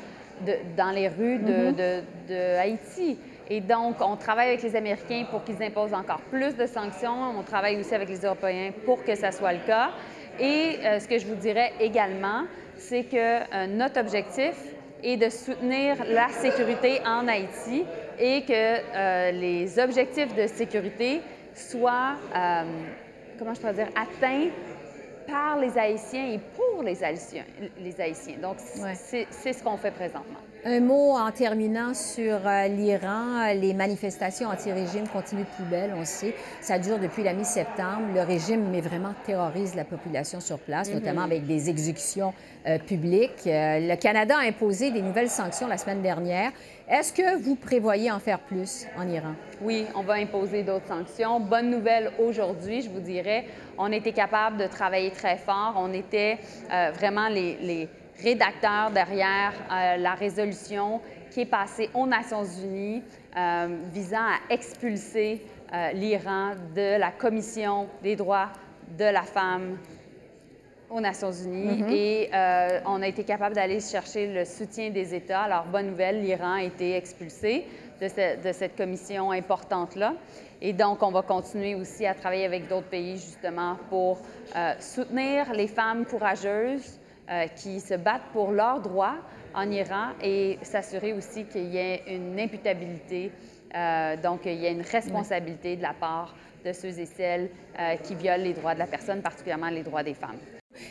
de- 0.46 0.58
dans 0.76 0.90
les 0.90 1.08
rues 1.08 1.38
de, 1.38 1.70
de- 1.72 2.02
de 2.28 2.56
Haïti. 2.58 3.18
Et 3.50 3.60
donc, 3.60 3.96
on 4.00 4.16
travaille 4.16 4.48
avec 4.48 4.62
les 4.62 4.74
Américains 4.76 5.24
pour 5.30 5.44
qu'ils 5.44 5.62
imposent 5.62 5.92
encore 5.92 6.20
plus 6.30 6.56
de 6.56 6.66
sanctions. 6.66 7.14
On 7.38 7.42
travaille 7.42 7.78
aussi 7.78 7.94
avec 7.94 8.08
les 8.08 8.20
Européens 8.24 8.70
pour 8.86 9.04
que 9.04 9.14
ça 9.14 9.30
soit 9.32 9.52
le 9.52 9.58
cas. 9.66 9.90
Et 10.40 10.78
euh, 10.84 10.98
ce 11.00 11.06
que 11.06 11.18
je 11.18 11.26
vous 11.26 11.34
dirais 11.34 11.72
également, 11.78 12.44
c'est 12.76 13.04
que 13.04 13.66
notre 13.68 14.00
objectif 14.00 14.54
est 15.04 15.16
de 15.16 15.28
soutenir 15.28 15.96
la 16.08 16.28
sécurité 16.30 17.00
en 17.06 17.28
Haïti 17.28 17.84
et 18.18 18.42
que 18.42 18.52
euh, 18.52 19.30
les 19.32 19.78
objectifs 19.78 20.34
de 20.34 20.46
sécurité 20.46 21.20
soient, 21.54 22.16
euh, 22.34 22.62
comment 23.38 23.54
je 23.54 23.60
pourrais 23.60 23.74
dire, 23.74 23.88
atteints 23.94 24.48
par 25.26 25.58
les 25.58 25.76
Haïtiens 25.78 26.32
et 26.32 26.38
pour 26.38 26.82
les 26.82 27.02
Haïtiens. 27.02 27.44
Les 27.80 28.00
Haïtiens. 28.00 28.36
Donc, 28.40 28.56
c'est 28.58 29.52
ce 29.52 29.62
qu'on 29.62 29.76
fait 29.76 29.90
présentement. 29.90 30.40
Un 30.66 30.80
mot 30.80 31.10
en 31.10 31.30
terminant 31.30 31.92
sur 31.92 32.46
euh, 32.46 32.68
l'Iran. 32.68 33.52
Les 33.54 33.74
manifestations 33.74 34.48
anti-régime 34.48 35.06
continuent 35.06 35.42
de 35.42 35.54
plus 35.56 35.64
belle, 35.64 35.92
on 35.94 36.00
le 36.00 36.06
sait. 36.06 36.34
Ça 36.62 36.78
dure 36.78 36.98
depuis 36.98 37.22
la 37.22 37.34
mi-septembre. 37.34 38.14
Le 38.14 38.22
régime, 38.22 38.70
mais 38.70 38.80
vraiment, 38.80 39.12
terrorise 39.26 39.74
la 39.74 39.84
population 39.84 40.40
sur 40.40 40.58
place, 40.58 40.88
Mm-hmm. 40.88 40.94
notamment 40.94 41.22
avec 41.22 41.46
des 41.46 41.68
exécutions 41.68 42.32
euh, 42.66 42.78
publiques. 42.78 43.46
Euh, 43.46 43.78
le 43.80 43.96
Canada 43.96 44.36
a 44.38 44.46
imposé 44.46 44.90
des 44.90 45.02
nouvelles 45.02 45.28
sanctions 45.28 45.66
la 45.66 45.76
semaine 45.76 46.00
dernière. 46.02 46.50
Est-ce 46.88 47.12
que 47.12 47.36
vous 47.42 47.56
prévoyez 47.56 48.10
en 48.10 48.18
faire 48.18 48.38
plus 48.40 48.86
en 48.98 49.06
Iran? 49.08 49.34
Oui, 49.60 49.86
on 49.94 50.02
va 50.02 50.14
imposer 50.14 50.62
d'autres 50.62 50.88
sanctions. 50.88 51.40
Bonne 51.40 51.70
nouvelle 51.70 52.10
aujourd'hui, 52.18 52.80
je 52.82 52.88
vous 52.90 53.00
dirais, 53.00 53.44
on 53.78 53.92
était 53.92 54.12
capable 54.12 54.56
de 54.56 54.66
travailler 54.66 55.10
très 55.10 55.36
fort. 55.36 55.74
On 55.76 55.92
était 55.92 56.38
euh, 56.72 56.90
vraiment 56.94 57.28
les, 57.28 57.56
les 57.60 57.88
rédacteurs 58.22 58.90
derrière 58.92 59.52
euh, 59.70 59.96
la 59.96 60.14
résolution 60.14 61.00
qui 61.30 61.40
est 61.42 61.46
passée 61.46 61.90
aux 61.94 62.06
Nations 62.06 62.44
Unies 62.44 63.02
euh, 63.36 63.76
visant 63.92 64.18
à 64.22 64.52
expulser 64.52 65.42
euh, 65.72 65.90
l'Iran 65.92 66.52
de 66.74 66.98
la 66.98 67.10
Commission 67.10 67.88
des 68.02 68.14
droits 68.16 68.50
de 68.96 69.04
la 69.04 69.22
femme 69.22 69.78
aux 70.90 71.00
Nations 71.00 71.32
Unies 71.32 71.82
et 71.92 72.30
euh, 72.32 72.80
on 72.86 73.02
a 73.02 73.08
été 73.08 73.24
capable 73.24 73.56
d'aller 73.56 73.80
chercher 73.80 74.32
le 74.32 74.44
soutien 74.44 74.90
des 74.90 75.12
États. 75.14 75.42
Alors, 75.42 75.64
bonne 75.64 75.88
nouvelle, 75.88 76.22
l'Iran 76.22 76.54
a 76.58 76.62
été 76.62 76.94
expulsé 76.94 77.66
de, 78.00 78.06
ce- 78.06 78.46
de 78.46 78.52
cette 78.52 78.76
commission 78.76 79.32
importante-là. 79.32 80.14
Et 80.60 80.72
donc, 80.72 81.02
on 81.02 81.10
va 81.10 81.22
continuer 81.22 81.74
aussi 81.74 82.06
à 82.06 82.14
travailler 82.14 82.44
avec 82.44 82.68
d'autres 82.68 82.86
pays 82.88 83.16
justement 83.16 83.76
pour 83.90 84.18
soutenir 84.78 85.52
les 85.52 85.66
femmes 85.66 86.04
courageuses 86.06 87.00
euh, 87.30 87.46
qui 87.56 87.80
se 87.80 87.94
battent 87.94 88.30
pour 88.32 88.50
leurs 88.50 88.80
droits 88.80 89.16
en 89.54 89.70
Iran 89.70 90.08
et 90.22 90.58
s'assurer 90.62 91.12
aussi 91.12 91.44
qu'il 91.44 91.66
y 91.72 91.78
ait 91.78 92.02
une 92.06 92.38
imputabilité, 92.38 93.30
euh, 93.74 94.16
donc 94.16 94.40
il 94.44 94.54
y 94.54 94.66
ait 94.66 94.72
une 94.72 94.82
responsabilité 94.82 95.76
de 95.76 95.82
la 95.82 95.94
part 95.94 96.34
de 96.64 96.72
ceux 96.72 96.98
et 96.98 97.06
celles 97.06 97.50
euh, 97.78 97.96
qui 98.02 98.14
violent 98.14 98.42
les 98.42 98.52
droits 98.52 98.74
de 98.74 98.78
la 98.78 98.86
personne, 98.86 99.22
particulièrement 99.22 99.68
les 99.68 99.82
droits 99.82 100.02
des 100.02 100.14
femmes. 100.14 100.38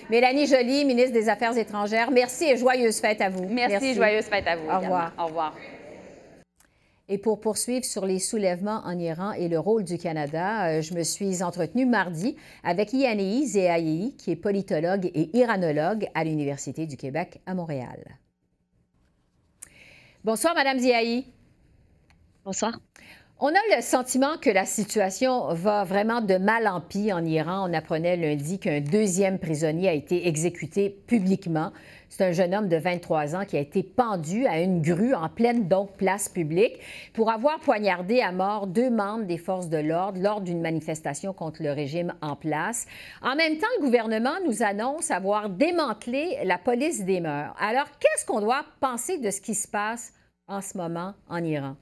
Mélanie 0.10 0.48
Joly, 0.48 0.86
ministre 0.86 1.13
des 1.13 1.30
Affaires 1.30 1.58
étrangères, 1.58 2.10
merci 2.10 2.46
et 2.46 2.58
joyeuse 2.58 3.00
fête 3.00 3.22
à 3.22 3.30
vous. 3.30 3.48
Merci, 3.50 3.93
joyeuse 3.93 4.26
fête 4.26 4.48
à 4.48 4.56
vous. 4.56 4.63
Au 4.63 4.80
également. 4.80 4.82
revoir. 4.82 5.12
Au 5.17 5.26
revoir. 5.26 5.54
Et 7.13 7.19
pour 7.19 7.39
poursuivre 7.39 7.86
sur 7.86 8.08
les 8.08 8.17
soulèvements 8.17 8.82
en 8.86 8.97
Iran 8.97 9.34
et 9.34 9.47
le 9.47 9.60
rôle 9.60 9.84
du 9.84 9.99
Canada, 9.99 10.65
euh, 10.65 10.82
je 10.82 10.95
me 10.95 11.04
suis 11.04 11.43
entretenue 11.43 11.86
mardi 11.86 12.36
avec 12.63 12.91
Yanei 12.91 13.45
Zehaïi, 13.45 14.15
qui 14.17 14.32
est 14.32 14.36
politologue 14.36 15.12
et 15.13 15.30
iranologue 15.38 16.08
à 16.15 16.23
l'Université 16.23 16.88
du 16.88 16.97
Québec 16.97 17.39
à 17.45 17.54
Montréal. 17.54 18.17
Bonsoir, 20.23 20.56
Madame 20.56 20.80
Ziaï. 20.80 21.26
Bonsoir. 22.43 22.80
On 23.39 23.48
a 23.48 23.76
le 23.76 23.82
sentiment 23.82 24.38
que 24.38 24.52
la 24.52 24.65
situation 24.65 25.54
va 25.54 25.84
vraiment 25.84 26.22
de 26.22 26.38
mal 26.38 26.67
en 26.67 26.80
pis 26.80 27.12
en 27.12 27.26
Iran. 27.26 27.67
On 27.67 27.74
apprenait 27.74 28.15
lundi 28.15 28.60
qu'un 28.60 28.80
deuxième 28.80 29.39
prisonnier 29.39 29.89
a 29.89 29.93
été 29.93 30.28
exécuté 30.28 30.89
publiquement. 30.89 31.72
C'est 32.10 32.24
un 32.24 32.32
jeune 32.32 32.54
homme 32.54 32.69
de 32.69 32.78
23 32.78 33.36
ans 33.36 33.43
qui 33.43 33.58
a 33.58 33.60
été 33.60 33.82
pendu 33.82 34.46
à 34.46 34.62
une 34.62 34.82
grue 34.82 35.15
en 35.15 35.30
pleine 35.30 35.67
donc 35.67 35.98
place 35.98 36.30
publique 36.30 36.80
pour 37.13 37.32
avoir 37.32 37.60
poignardé 37.60 38.22
à 38.22 38.32
mort 38.32 38.67
deux 38.67 38.91
membres 38.91 39.26
des 39.26 39.39
forces 39.39 39.67
de 39.67 39.80
l'ordre 39.80 40.22
lors 40.22 40.39
d'une 40.39 40.62
manifestation 40.62 41.34
contre 41.34 41.63
le 41.63 41.72
régime 41.72 42.13
en 42.22 42.36
place. 42.36 42.86
En 43.24 43.36
même 43.36 43.58
temps, 43.58 43.67
le 43.80 43.84
gouvernement 43.84 44.36
nous 44.46 44.62
annonce 44.62 45.10
avoir 45.10 45.50
démantelé 45.50 46.38
la 46.46 46.60
police 46.60 47.04
des 47.04 47.19
mœurs. 47.19 47.56
Alors, 47.60 47.88
qu'est-ce 48.00 48.28
qu'on 48.28 48.41
doit 48.41 48.63
penser 48.80 49.17
de 49.17 49.32
ce 49.32 49.41
qui 49.41 49.56
se 49.56 49.67
passe 49.67 50.13
en 50.48 50.62
ce 50.62 50.78
moment 50.78 51.15
en 51.28 51.43
Iran? 51.43 51.76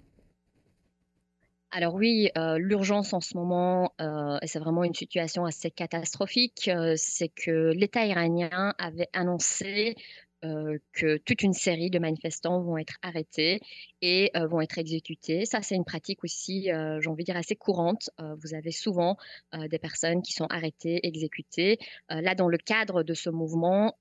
Alors 1.71 1.93
oui, 1.93 2.29
l'urgence 2.57 3.13
en 3.13 3.21
ce 3.21 3.37
moment, 3.37 3.93
euh, 4.01 4.37
et 4.41 4.47
c'est 4.47 4.59
vraiment 4.59 4.83
une 4.83 4.93
situation 4.93 5.45
assez 5.45 5.71
catastrophique, 5.71 6.69
c'est 6.97 7.29
que 7.29 7.71
l'État 7.73 8.05
iranien 8.05 8.73
avait 8.77 9.07
annoncé 9.13 9.95
euh, 10.43 10.77
que 10.93 11.17
toute 11.17 11.43
une 11.43 11.53
série 11.53 11.89
de 11.89 11.99
manifestants 11.99 12.61
vont 12.61 12.77
être 12.77 12.95
arrêtés 13.01 13.59
et 14.01 14.31
euh, 14.35 14.47
vont 14.47 14.61
être 14.61 14.77
exécutés. 14.77 15.45
Ça, 15.45 15.61
c'est 15.61 15.75
une 15.75 15.85
pratique 15.85 16.23
aussi, 16.23 16.71
euh, 16.71 16.99
j'ai 16.99 17.09
envie 17.09 17.23
de 17.23 17.31
dire, 17.31 17.37
assez 17.37 17.55
courante. 17.55 18.09
Euh, 18.19 18.35
vous 18.41 18.53
avez 18.53 18.71
souvent 18.71 19.17
des 19.53 19.79
personnes 19.79 20.21
qui 20.21 20.33
sont 20.33 20.45
arrêtées, 20.49 21.05
exécutées. 21.05 21.77
Là, 22.09 22.35
dans 22.35 22.47
le 22.47 22.57
cadre 22.57 23.03
de 23.03 23.13
ce 23.13 23.29
mouvement, 23.29 23.95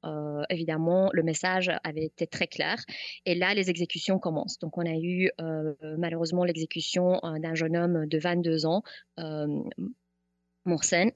évidemment, 0.48 1.10
le 1.12 1.22
message 1.22 1.70
avait 1.84 2.04
été 2.04 2.26
très 2.26 2.46
clair. 2.46 2.76
Et 3.26 3.34
là, 3.34 3.54
les 3.54 3.70
exécutions 3.70 4.18
commencent. 4.18 4.58
Donc, 4.58 4.78
on 4.78 4.86
a 4.86 4.96
eu 4.96 5.30
malheureusement 5.98 6.44
l'exécution 6.44 7.20
d'un 7.40 7.54
jeune 7.54 7.76
homme 7.76 8.06
de 8.06 8.18
22 8.18 8.66
ans. 8.66 8.82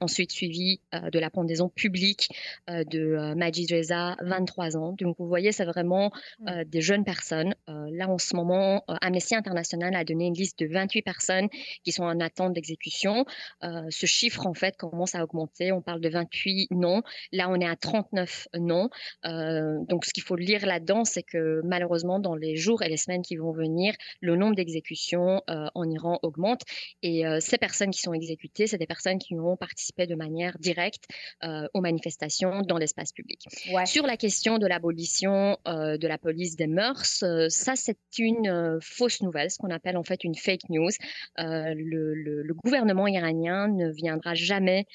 Ensuite 0.01 0.33
suivi 0.33 0.81
euh, 0.95 1.11
de 1.11 1.19
la 1.19 1.31
pendaison 1.31 1.69
publique 1.69 2.29
euh, 2.69 2.85
de 2.85 3.35
Majid 3.35 3.73
Reza, 3.73 4.17
23 4.23 4.77
ans. 4.77 4.95
Donc 4.99 5.17
vous 5.19 5.29
voyez, 5.29 5.53
c'est 5.53 5.65
vraiment 5.65 6.13
euh, 6.49 6.65
des 6.65 6.81
jeunes 6.81 7.05
personnes. 7.05 7.55
Là, 7.67 8.09
en 8.09 8.19
ce 8.19 8.35
moment, 8.35 8.85
Amnesty 9.01 9.35
International 9.35 9.95
a 9.95 10.05
donné 10.05 10.27
une 10.27 10.35
liste 10.35 10.59
de 10.59 10.67
28 10.67 11.03
personnes 11.03 11.49
qui 11.85 11.93
sont 11.93 12.05
en 12.05 12.21
attente 12.21 12.53
d'exécution. 12.53 13.25
Ce 13.63 14.07
chiffre, 14.07 14.47
en 14.47 14.55
fait, 14.55 14.77
commence 14.77 15.15
à 15.15 15.23
augmenter. 15.23 15.73
On 15.73 15.83
parle 15.83 16.01
de 16.01 16.09
28 16.09 16.69
noms. 16.73 17.03
Là, 17.33 17.49
on 17.49 17.57
est 17.57 17.67
à 17.67 17.77
39 17.77 18.49
noms. 18.55 18.91
Donc, 19.25 20.05
ce 20.05 20.13
qu'il 20.13 20.23
faut 20.23 20.37
lire 20.37 20.67
là-dedans, 20.67 21.05
c'est 21.05 21.23
que 21.23 21.61
malheureusement, 21.65 22.19
dans 22.19 22.35
les 22.35 22.57
jours 22.57 22.83
et 22.83 22.89
les 22.89 22.97
semaines 22.97 23.23
qui 23.23 23.37
vont 23.37 23.53
venir, 23.53 23.95
le 24.21 24.37
nombre 24.37 24.57
d'exécutions 24.57 25.43
en 25.47 25.91
Iran 25.91 26.19
augmente. 26.23 26.63
Et 27.03 27.25
ces 27.41 27.59
personnes 27.59 27.91
qui 27.91 28.01
sont 28.01 28.15
exécutées, 28.15 28.67
c'est 28.67 28.79
des 28.79 28.87
personnes 28.87 29.19
qui 29.19 29.35
ont 29.35 29.44
participé 29.57 30.07
de 30.07 30.15
manière 30.15 30.57
directe 30.59 31.05
euh, 31.45 31.67
aux 31.75 31.81
manifestations 31.81 32.63
dans 32.63 32.79
l'espace 32.79 33.13
public. 33.13 33.41
Ouais. 33.73 33.87
Sur 33.87 34.07
la 34.07 34.17
question 34.17 34.59
de 34.59 34.67
l'abolition 34.67 35.57
euh, 35.69 35.97
de 35.97 36.09
la 36.09 36.19
police 36.19 36.57
des 36.57 36.67
mœurs, 36.67 37.23
euh, 37.23 37.49
ça 37.49 37.75
c'est 37.77 37.99
une 38.19 38.79
fausse 38.83 39.21
nouvelle, 39.23 39.51
ce 39.51 39.59
qu'on 39.59 39.71
appelle 39.71 39.97
en 39.97 40.05
fait 40.05 40.25
une 40.25 40.35
fake 40.35 40.69
news. 40.71 40.91
Le, 41.37 42.15
le- 42.15 42.43
le 42.43 42.55
gouvernement 42.55 43.07
iranien 43.07 43.69
ne 43.69 43.91
viendra 43.91 44.35
jamais 44.35 44.87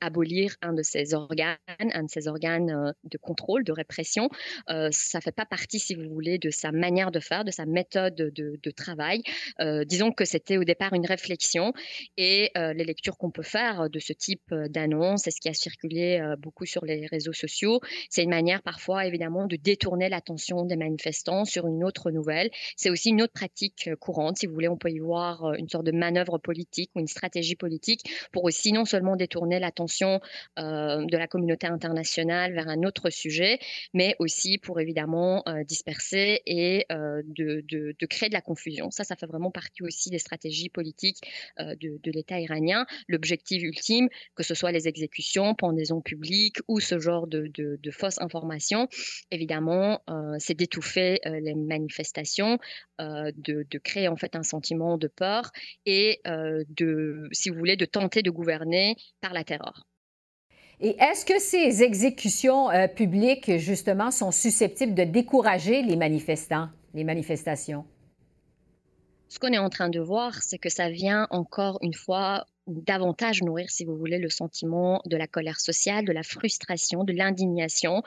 abolir 0.00 0.56
un 0.62 0.72
de 0.72 0.82
ses 0.82 1.14
organes, 1.14 1.56
un 1.78 2.04
de 2.04 2.10
ses 2.10 2.28
organes 2.28 2.92
de 3.04 3.18
contrôle, 3.18 3.64
de 3.64 3.72
répression. 3.72 4.28
Ça 4.90 5.20
fait 5.20 5.32
pas 5.32 5.46
partie, 5.46 5.78
si 5.78 5.94
vous 5.94 6.08
voulez, 6.08 6.38
de 6.38 6.50
sa 6.50 6.72
manière 6.72 7.10
de 7.10 7.20
faire, 7.20 7.44
de 7.44 7.50
sa 7.50 7.66
méthode 7.66 8.14
de, 8.14 8.58
de 8.62 8.70
travail. 8.70 9.22
Disons 9.86 10.12
que 10.12 10.24
c'était 10.24 10.56
au 10.56 10.64
départ 10.64 10.94
une 10.94 11.06
réflexion 11.06 11.72
et 12.16 12.50
les 12.56 12.84
lectures 12.84 13.16
qu'on 13.18 13.30
peut 13.30 13.42
faire 13.42 13.81
de 13.88 13.98
ce 13.98 14.12
type 14.12 14.42
euh, 14.52 14.68
d'annonce? 14.68 15.26
Et 15.26 15.30
ce 15.30 15.40
qui 15.40 15.48
a 15.48 15.54
circulé 15.54 16.20
euh, 16.20 16.36
beaucoup 16.36 16.66
sur 16.66 16.84
les 16.84 17.06
réseaux 17.06 17.32
sociaux, 17.32 17.80
c'est 18.10 18.22
une 18.22 18.30
manière 18.30 18.62
parfois 18.62 19.06
évidemment 19.06 19.46
de 19.46 19.56
détourner 19.56 20.08
l'attention 20.08 20.64
des 20.64 20.76
manifestants 20.76 21.44
sur 21.44 21.66
une 21.66 21.84
autre 21.84 22.10
nouvelle. 22.10 22.50
C'est 22.76 22.90
aussi 22.90 23.10
une 23.10 23.22
autre 23.22 23.32
pratique 23.32 23.88
euh, 23.88 23.96
courante, 23.96 24.38
si 24.38 24.46
vous 24.46 24.54
voulez, 24.54 24.68
on 24.68 24.76
peut 24.76 24.90
y 24.90 24.98
voir 24.98 25.44
euh, 25.44 25.54
une 25.54 25.68
sorte 25.68 25.84
de 25.84 25.92
manœuvre 25.92 26.38
politique 26.38 26.90
ou 26.94 27.00
une 27.00 27.06
stratégie 27.06 27.56
politique 27.56 28.02
pour 28.32 28.44
aussi 28.44 28.72
non 28.72 28.84
seulement 28.84 29.16
détourner 29.16 29.58
l'attention 29.58 30.20
euh, 30.58 31.04
de 31.04 31.16
la 31.16 31.26
communauté 31.26 31.66
internationale 31.66 32.52
vers 32.52 32.68
un 32.68 32.82
autre 32.82 33.10
sujet, 33.10 33.58
mais 33.94 34.16
aussi 34.18 34.58
pour 34.58 34.80
évidemment 34.80 35.42
euh, 35.48 35.64
disperser 35.64 36.42
et 36.46 36.86
euh, 36.92 37.22
de, 37.24 38.06
créer 38.06 38.28
de 38.28 38.34
la 38.34 38.40
confusion. 38.40 38.90
Ça, 38.90 39.04
ça 39.04 39.16
fait 39.16 39.26
vraiment 39.26 39.50
partie 39.50 39.82
aussi 39.82 40.10
des 40.10 40.18
stratégies 40.18 40.68
politiques 40.68 41.20
euh, 41.58 41.74
de, 41.76 41.98
de 42.02 42.10
l'État 42.10 42.40
iranien. 42.40 42.86
L'objectif 43.08 43.62
ultime, 43.72 44.08
que 44.36 44.42
ce 44.42 44.54
soit 44.54 44.72
les 44.72 44.86
exécutions, 44.86 45.54
pendaisons 45.54 46.02
publiques 46.02 46.58
ou 46.68 46.80
ce 46.80 46.98
genre 46.98 47.26
de, 47.26 47.40
de- 47.58 47.78
de 47.86 47.90
fausses 47.90 48.20
informations, 48.20 48.88
évidemment, 49.30 50.00
euh, 50.10 50.36
c'est 50.38 50.54
d'étouffer 50.54 51.20
euh, 51.26 51.40
les 51.46 51.54
manifestations, 51.54 52.58
euh, 53.00 53.32
de, 53.36 53.66
de 53.70 53.78
créer 53.78 54.08
en 54.08 54.16
fait 54.16 54.36
un 54.36 54.42
sentiment 54.42 54.98
de 54.98 55.08
peur 55.08 55.50
et 55.86 56.20
de, 56.80 57.28
si 57.32 57.50
vous 57.50 57.58
voulez, 57.58 57.76
de 57.76 57.84
tenter 57.86 58.22
de 58.22 58.30
gouverner 58.30 58.96
par 59.20 59.32
la 59.32 59.44
terreur. 59.44 59.86
Et 60.80 60.96
est-ce 60.98 61.24
que 61.24 61.38
ces 61.38 61.82
exécutions 61.82 62.68
publiques, 62.96 63.50
justement, 63.58 64.10
sont 64.10 64.32
susceptibles 64.32 64.94
de 64.94 65.04
décourager 65.04 65.82
les 65.82 65.96
manifestants, 65.96 66.68
les 66.94 67.04
manifestations? 67.04 67.84
Ce 69.28 69.38
qu'on 69.38 69.52
est 69.52 69.64
en 69.68 69.70
train 69.70 69.88
de 69.88 70.00
voir, 70.00 70.42
c'est 70.42 70.58
que 70.58 70.68
ça 70.68 70.90
vient 70.90 71.26
encore 71.30 71.78
une 71.80 71.94
fois 71.94 72.46
davantage 72.66 73.42
nourrir, 73.42 73.70
si 73.70 73.84
vous 73.84 73.96
voulez, 73.96 74.18
le 74.18 74.30
sentiment 74.30 75.02
de 75.06 75.16
la 75.16 75.26
colère 75.26 75.60
sociale, 75.60 76.04
de 76.04 76.12
la 76.12 76.22
frustration, 76.22 77.04
de 77.04 77.12
l'indignation. 77.12 78.02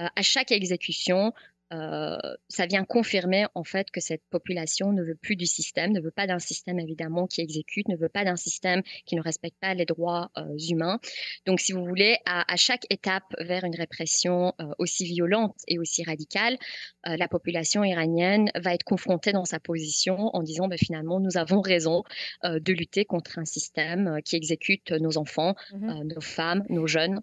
Euh, 0.00 0.06
à 0.14 0.22
chaque 0.22 0.52
exécution, 0.52 1.32
ça 1.70 2.66
vient 2.66 2.84
confirmer 2.84 3.46
en 3.54 3.64
fait 3.64 3.90
que 3.90 4.00
cette 4.00 4.22
population 4.30 4.92
ne 4.92 5.02
veut 5.02 5.14
plus 5.14 5.36
du 5.36 5.46
système, 5.46 5.92
ne 5.92 6.00
veut 6.00 6.10
pas 6.10 6.26
d'un 6.26 6.38
système 6.38 6.78
évidemment 6.78 7.26
qui 7.26 7.40
exécute, 7.40 7.88
ne 7.88 7.96
veut 7.96 8.08
pas 8.08 8.24
d'un 8.24 8.36
système 8.36 8.82
qui 9.06 9.16
ne 9.16 9.22
respecte 9.22 9.58
pas 9.60 9.74
les 9.74 9.84
droits 9.84 10.30
humains. 10.70 10.98
Donc, 11.46 11.60
si 11.60 11.72
vous 11.72 11.84
voulez, 11.84 12.16
à, 12.24 12.44
chaque 12.56 12.86
étape 12.90 13.34
vers 13.38 13.64
une 13.64 13.76
répression 13.76 14.54
aussi 14.78 15.04
violente 15.04 15.56
et 15.66 15.78
aussi 15.78 16.02
radicale, 16.04 16.58
la 17.04 17.28
population 17.28 17.84
iranienne 17.84 18.50
va 18.54 18.74
être 18.74 18.84
confrontée 18.84 19.32
dans 19.32 19.44
sa 19.44 19.60
position 19.60 20.30
en 20.34 20.42
disant 20.42 20.68
ben, 20.68 20.78
finalement, 20.78 21.20
nous 21.20 21.36
avons 21.36 21.60
raison 21.60 22.02
de 22.44 22.72
lutter 22.72 23.04
contre 23.04 23.38
un 23.38 23.44
système 23.44 24.20
qui 24.24 24.36
exécute 24.36 24.92
nos 24.92 25.18
enfants, 25.18 25.54
mmh 25.72 25.98
nos 26.04 26.20
femmes, 26.20 26.64
nos 26.68 26.86
jeunes. 26.86 27.20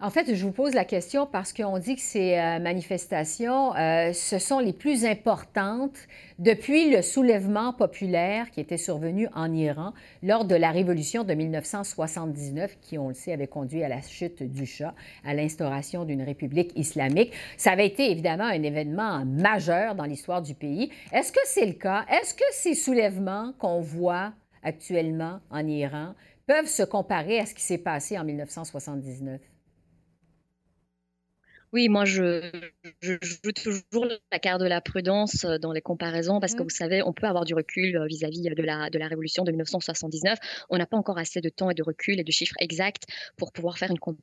En 0.00 0.10
fait, 0.10 0.32
je 0.32 0.44
vous 0.44 0.52
pose 0.52 0.74
la 0.74 0.84
question 0.84 1.26
parce 1.26 1.52
qu'on 1.52 1.76
dit 1.80 1.96
que 1.96 2.00
ces 2.00 2.38
euh, 2.38 2.60
manifestations, 2.60 3.74
euh, 3.74 4.12
ce 4.12 4.38
sont 4.38 4.60
les 4.60 4.72
plus 4.72 5.04
importantes 5.04 5.98
depuis 6.38 6.88
le 6.88 7.02
soulèvement 7.02 7.72
populaire 7.72 8.52
qui 8.52 8.60
était 8.60 8.76
survenu 8.76 9.26
en 9.34 9.52
Iran 9.52 9.94
lors 10.22 10.44
de 10.44 10.54
la 10.54 10.70
révolution 10.70 11.24
de 11.24 11.34
1979, 11.34 12.78
qui, 12.80 12.96
on 12.96 13.08
le 13.08 13.14
sait, 13.14 13.32
avait 13.32 13.48
conduit 13.48 13.82
à 13.82 13.88
la 13.88 14.00
chute 14.00 14.44
du 14.44 14.66
Shah, 14.66 14.94
à 15.24 15.34
l'instauration 15.34 16.04
d'une 16.04 16.22
république 16.22 16.70
islamique. 16.76 17.32
Ça 17.56 17.72
avait 17.72 17.88
été 17.88 18.08
évidemment 18.12 18.44
un 18.44 18.62
événement 18.62 19.24
majeur 19.24 19.96
dans 19.96 20.04
l'histoire 20.04 20.42
du 20.42 20.54
pays. 20.54 20.92
Est-ce 21.12 21.32
que 21.32 21.40
c'est 21.44 21.66
le 21.66 21.72
cas? 21.72 22.04
Est-ce 22.08 22.34
que 22.34 22.44
ces 22.52 22.76
soulèvements 22.76 23.52
qu'on 23.58 23.80
voit 23.80 24.32
actuellement 24.62 25.40
en 25.50 25.66
Iran 25.66 26.14
peuvent 26.46 26.68
se 26.68 26.84
comparer 26.84 27.40
à 27.40 27.46
ce 27.46 27.54
qui 27.54 27.62
s'est 27.62 27.78
passé 27.78 28.16
en 28.16 28.22
1979? 28.22 29.40
Oui, 31.72 31.88
moi, 31.88 32.04
je, 32.04 32.50
joue 33.02 33.52
toujours 33.52 34.06
la 34.32 34.38
carte 34.38 34.60
de 34.60 34.66
la 34.66 34.80
prudence 34.80 35.44
euh, 35.44 35.58
dans 35.58 35.72
les 35.72 35.82
comparaisons 35.82 36.40
parce 36.40 36.54
que 36.54 36.62
mmh. 36.62 36.64
vous 36.64 36.70
savez, 36.70 37.02
on 37.02 37.12
peut 37.12 37.26
avoir 37.26 37.44
du 37.44 37.54
recul 37.54 37.96
euh, 37.96 38.06
vis-à-vis 38.06 38.42
de 38.42 38.62
la, 38.62 38.90
de 38.90 38.98
la 38.98 39.06
révolution 39.06 39.44
de 39.44 39.50
1979. 39.50 40.38
On 40.70 40.78
n'a 40.78 40.86
pas 40.86 40.96
encore 40.96 41.18
assez 41.18 41.40
de 41.40 41.48
temps 41.48 41.70
et 41.70 41.74
de 41.74 41.82
recul 41.82 42.18
et 42.18 42.24
de 42.24 42.32
chiffres 42.32 42.56
exacts 42.58 43.04
pour 43.36 43.52
pouvoir 43.52 43.78
faire 43.78 43.90
une 43.90 43.98
comparaison 43.98 44.22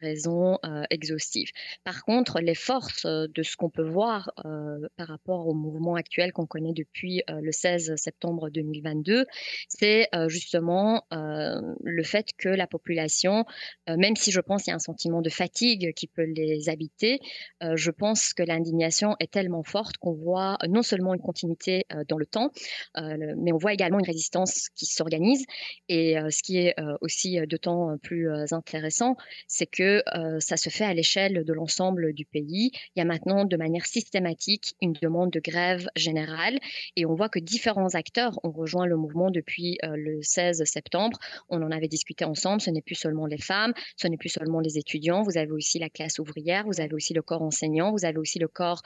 raison 0.00 0.58
euh, 0.64 0.84
exhaustive. 0.90 1.50
Par 1.84 2.04
contre, 2.04 2.40
les 2.40 2.54
forces 2.54 3.04
euh, 3.04 3.26
de 3.34 3.42
ce 3.42 3.56
qu'on 3.56 3.70
peut 3.70 3.86
voir 3.86 4.30
euh, 4.44 4.88
par 4.96 5.08
rapport 5.08 5.46
au 5.46 5.54
mouvement 5.54 5.94
actuel 5.94 6.32
qu'on 6.32 6.46
connaît 6.46 6.72
depuis 6.72 7.22
le 7.28 7.52
16 7.52 7.94
septembre 7.96 8.50
2022, 8.50 9.26
c'est 9.68 10.08
justement 10.28 11.06
le 11.10 12.02
fait 12.02 12.28
que 12.36 12.48
la 12.48 12.66
population, 12.66 13.44
même 13.88 14.16
si 14.16 14.30
je 14.30 14.40
pense 14.40 14.62
qu'il 14.62 14.70
y 14.70 14.72
a 14.72 14.76
un 14.76 14.80
sentiment 14.80 15.22
de 15.22 15.30
fatigue 15.30 15.92
qui 15.94 16.06
peut 16.06 16.24
les 16.24 16.68
habiter, 16.68 17.20
je 17.60 17.90
pense 17.90 18.34
que 18.34 18.42
l'indignation 18.42 19.16
est 19.20 19.30
tellement 19.30 19.62
forte 19.62 19.96
qu'on 19.98 20.12
voit 20.12 20.58
non 20.68 20.82
seulement 20.82 21.14
une 21.14 21.20
continuité 21.20 21.84
dans 22.08 22.18
le 22.18 22.26
temps, 22.26 22.50
mais 22.96 23.52
on 23.52 23.58
voit 23.58 23.72
également 23.72 23.98
une 23.98 24.06
résistance 24.06 24.68
qui 24.74 24.86
s'organise. 24.86 25.44
Et 25.88 26.16
ce 26.30 26.42
qui 26.42 26.58
est 26.58 26.74
aussi 27.00 27.38
d'autant 27.46 27.96
plus 27.98 28.28
intéressant, 28.52 29.16
c'est 29.56 29.66
que 29.66 30.02
ça 30.38 30.58
se 30.58 30.68
fait 30.68 30.84
à 30.84 30.92
l'échelle 30.92 31.44
de 31.44 31.52
l'ensemble 31.54 32.12
du 32.12 32.26
pays. 32.26 32.72
Il 32.94 32.98
y 32.98 33.00
a 33.00 33.06
maintenant 33.06 33.46
de 33.46 33.56
manière 33.56 33.86
systématique 33.86 34.74
une 34.82 34.92
demande 34.92 35.30
de 35.30 35.40
grève 35.40 35.88
générale 35.96 36.58
et 36.94 37.06
on 37.06 37.14
voit 37.14 37.30
que 37.30 37.38
différents 37.38 37.94
acteurs 37.94 38.38
ont 38.42 38.50
rejoint 38.50 38.84
le 38.84 38.96
mouvement 38.96 39.30
depuis 39.30 39.78
le 39.82 40.20
16 40.20 40.62
septembre. 40.64 41.18
On 41.48 41.62
en 41.62 41.70
avait 41.70 41.88
discuté 41.88 42.26
ensemble, 42.26 42.60
ce 42.60 42.68
n'est 42.70 42.82
plus 42.82 42.96
seulement 42.96 43.24
les 43.24 43.38
femmes, 43.38 43.72
ce 43.96 44.06
n'est 44.08 44.18
plus 44.18 44.28
seulement 44.28 44.60
les 44.60 44.76
étudiants, 44.76 45.22
vous 45.22 45.38
avez 45.38 45.52
aussi 45.52 45.78
la 45.78 45.88
classe 45.88 46.18
ouvrière, 46.18 46.64
vous 46.66 46.82
avez 46.82 46.92
aussi 46.92 47.14
le 47.14 47.22
corps 47.22 47.42
enseignant, 47.42 47.92
vous 47.92 48.04
avez 48.04 48.18
aussi 48.18 48.38
le 48.38 48.48
corps 48.48 48.82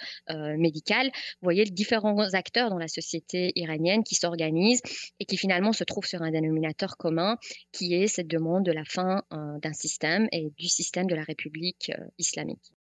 médical. 0.56 1.06
Vous 1.06 1.46
voyez 1.46 1.64
différents 1.64 2.34
acteurs 2.34 2.70
dans 2.70 2.78
la 2.78 2.88
société 2.88 3.50
iranienne 3.56 4.04
qui 4.04 4.14
s'organisent 4.14 4.82
et 5.18 5.24
qui 5.24 5.36
finalement 5.36 5.72
se 5.72 5.82
trouvent 5.82 6.06
sur 6.06 6.22
un 6.22 6.30
dénominateur 6.30 6.96
commun 6.96 7.38
qui 7.72 7.94
est 7.94 8.06
cette 8.06 8.28
demande 8.28 8.64
de 8.64 8.72
la 8.72 8.84
fin 8.84 9.24
d'un 9.30 9.72
système 9.72 10.28
et 10.32 10.52
du 10.60 10.68
système 10.68 11.06
de 11.06 11.14
la 11.14 11.24
République 11.24 11.90
euh, 11.98 12.04
islamique. 12.18 12.72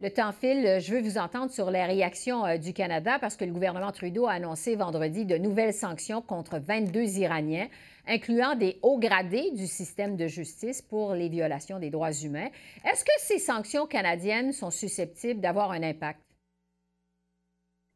Le 0.00 0.10
temps 0.10 0.30
file. 0.30 0.78
Je 0.80 0.94
veux 0.94 1.00
vous 1.00 1.18
entendre 1.18 1.50
sur 1.50 1.72
les 1.72 1.84
réactions 1.84 2.46
euh, 2.46 2.56
du 2.56 2.72
Canada 2.72 3.18
parce 3.18 3.36
que 3.36 3.44
le 3.44 3.52
gouvernement 3.52 3.90
Trudeau 3.90 4.26
a 4.26 4.32
annoncé 4.34 4.76
vendredi 4.76 5.24
de 5.24 5.36
nouvelles 5.36 5.74
sanctions 5.74 6.22
contre 6.22 6.60
22 6.60 7.18
Iraniens, 7.18 7.68
incluant 8.06 8.54
des 8.54 8.78
hauts 8.82 9.00
gradés 9.00 9.50
du 9.56 9.66
système 9.66 10.16
de 10.16 10.28
justice 10.28 10.82
pour 10.82 11.14
les 11.14 11.28
violations 11.28 11.80
des 11.80 11.90
droits 11.90 12.12
humains. 12.12 12.48
Est-ce 12.84 13.04
que 13.04 13.10
ces 13.18 13.40
sanctions 13.40 13.86
canadiennes 13.86 14.52
sont 14.52 14.70
susceptibles 14.70 15.40
d'avoir 15.40 15.72
un 15.72 15.82
impact? 15.82 16.20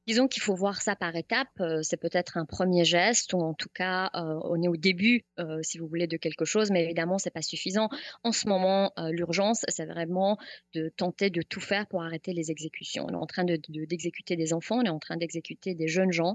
Disons 0.07 0.27
qu'il 0.27 0.43
faut 0.43 0.55
voir 0.55 0.83
ça 0.83 0.97
par 0.97 1.15
étapes. 1.15 1.63
c'est 1.83 1.97
peut-être 1.97 2.37
un 2.37 2.45
premier 2.45 2.85
geste, 2.85 3.35
ou 3.35 3.41
en 3.41 3.55
tout 3.55 3.69
cas, 3.73 4.11
on 4.15 4.61
est 4.63 4.69
au 4.69 4.77
début, 4.77 5.25
si 5.63 5.79
vous 5.79 5.87
voulez, 5.87 6.07
de 6.07 6.17
quelque 6.17 6.45
chose, 6.45 6.71
mais 6.71 6.85
évidemment, 6.85 7.19
c'est 7.19 7.31
pas 7.31 7.43
suffisant. 7.43 7.89
En 8.25 8.33
ce 8.33 8.49
moment, 8.49 8.93
l'urgence, 9.11 9.65
c'est 9.69 9.87
vraiment 9.87 10.39
de 10.75 10.89
tenter 10.97 11.31
de 11.31 11.43
tout 11.43 11.61
faire 11.61 11.87
pour 11.87 12.03
arrêter 12.03 12.33
les 12.33 12.51
exécutions. 12.51 13.07
On 13.09 13.13
est 13.13 13.17
en 13.17 13.27
train 13.27 13.45
d'exécuter 13.45 14.35
des 14.37 14.53
enfants, 14.53 14.79
on 14.79 14.85
est 14.85 14.89
en 14.89 14.99
train 14.99 15.17
d'exécuter 15.17 15.75
des 15.75 15.87
jeunes 15.87 16.13
gens 16.13 16.35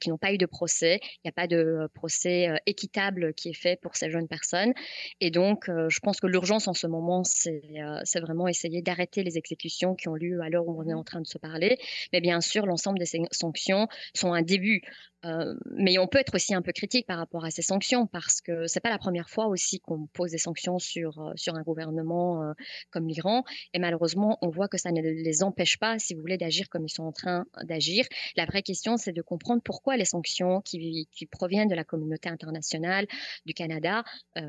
qui 0.00 0.10
n'ont 0.10 0.18
pas 0.18 0.32
eu 0.32 0.38
de 0.38 0.46
procès. 0.46 0.98
Il 1.02 1.20
n'y 1.26 1.28
a 1.28 1.32
pas 1.32 1.46
de 1.46 1.88
procès 1.94 2.48
équitable 2.66 3.32
qui 3.34 3.50
est 3.50 3.54
fait 3.54 3.80
pour 3.80 3.94
ces 3.94 4.10
jeunes 4.10 4.28
personnes. 4.28 4.72
Et 5.20 5.30
donc, 5.30 5.66
je 5.68 5.98
pense 6.00 6.18
que 6.18 6.26
l'urgence 6.26 6.66
en 6.66 6.74
ce 6.74 6.88
moment, 6.88 7.22
c'est 7.22 8.20
vraiment 8.20 8.48
essayer 8.48 8.82
d'arrêter 8.82 9.22
les 9.22 9.38
exécutions 9.38 9.94
qui 9.94 10.08
ont 10.08 10.14
lieu 10.14 10.40
à 10.40 10.48
l'heure 10.48 10.66
où 10.66 10.80
on 10.80 10.88
est 10.88 10.92
mmh 10.92 10.98
en 10.98 11.04
train 11.04 11.20
de 11.20 11.26
se 11.26 11.38
parler. 11.38 11.78
Mais 12.12 12.20
bien 12.20 12.40
sûr, 12.40 12.66
l'ensemble 12.66 13.03
ces 13.04 13.22
sanctions 13.32 13.88
sont 14.14 14.32
un 14.32 14.42
début. 14.42 14.82
Euh, 15.24 15.54
mais 15.70 15.98
on 15.98 16.06
peut 16.06 16.18
être 16.18 16.34
aussi 16.34 16.54
un 16.54 16.62
peu 16.62 16.72
critique 16.72 17.06
par 17.06 17.18
rapport 17.18 17.44
à 17.44 17.50
ces 17.50 17.62
sanctions 17.62 18.06
parce 18.06 18.40
que 18.40 18.66
c'est 18.66 18.80
pas 18.80 18.90
la 18.90 18.98
première 18.98 19.30
fois 19.30 19.46
aussi 19.46 19.80
qu'on 19.80 20.06
pose 20.08 20.32
des 20.32 20.38
sanctions 20.38 20.78
sur, 20.78 21.18
euh, 21.18 21.32
sur 21.36 21.54
un 21.54 21.62
gouvernement 21.62 22.42
euh, 22.42 22.52
comme 22.90 23.08
l'Iran. 23.08 23.44
Et 23.72 23.78
malheureusement, 23.78 24.38
on 24.42 24.50
voit 24.50 24.68
que 24.68 24.76
ça 24.76 24.92
ne 24.92 25.00
les 25.00 25.42
empêche 25.42 25.78
pas, 25.78 25.98
si 25.98 26.14
vous 26.14 26.20
voulez, 26.20 26.36
d'agir 26.36 26.68
comme 26.68 26.84
ils 26.84 26.92
sont 26.92 27.04
en 27.04 27.12
train 27.12 27.46
d'agir. 27.62 28.04
La 28.36 28.44
vraie 28.44 28.62
question, 28.62 28.96
c'est 28.96 29.12
de 29.12 29.22
comprendre 29.22 29.62
pourquoi 29.64 29.96
les 29.96 30.04
sanctions 30.04 30.60
qui, 30.60 31.08
qui, 31.10 31.26
proviennent 31.26 31.68
de 31.68 31.74
la 31.74 31.84
communauté 31.84 32.28
internationale, 32.28 33.06
du 33.46 33.54
Canada, 33.54 34.04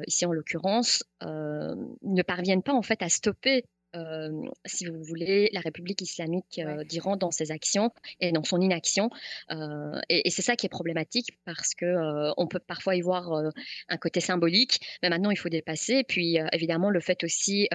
ici 0.08 0.26
en 0.26 0.34
l'occurrence, 0.34 1.04
ne 1.22 2.22
parviennent 2.22 2.64
pas 2.64 2.74
en 2.74 2.82
fait 2.82 3.02
à 3.02 3.10
stopper 3.10 3.66
si 4.66 4.86
vous 4.86 5.04
voulez, 5.04 5.50
la 5.54 5.60
République 5.60 6.02
islamique 6.02 6.62
d'Iran 6.88 7.18
dans 7.18 7.32
ses 7.32 7.52
actions 7.52 7.92
et 8.20 8.32
dans 8.32 8.44
son 8.44 8.60
inaction. 8.60 9.10
et, 10.10 10.30
c'est 10.30 10.42
ça 10.42 10.56
qui 10.56 10.66
est 10.66 10.70
problématique 10.70 11.38
parce 11.46 11.74
que 11.74 12.34
on 12.38 12.48
peut 12.48 12.60
parfois 12.60 12.96
y 12.96 13.02
voir 13.02 13.52
un 13.88 13.98
côté 13.98 14.20
symbolique, 14.20 14.80
mais 15.02 15.10
maintenant 15.10 15.32
il 15.32 15.38
faut 15.38 15.50
dépasser. 15.50 15.94
Et 15.94 16.04
puis 16.04 16.38
évidemment 16.52 16.90
le 16.90 17.00
fait 17.00 17.24
aussi 17.24 17.68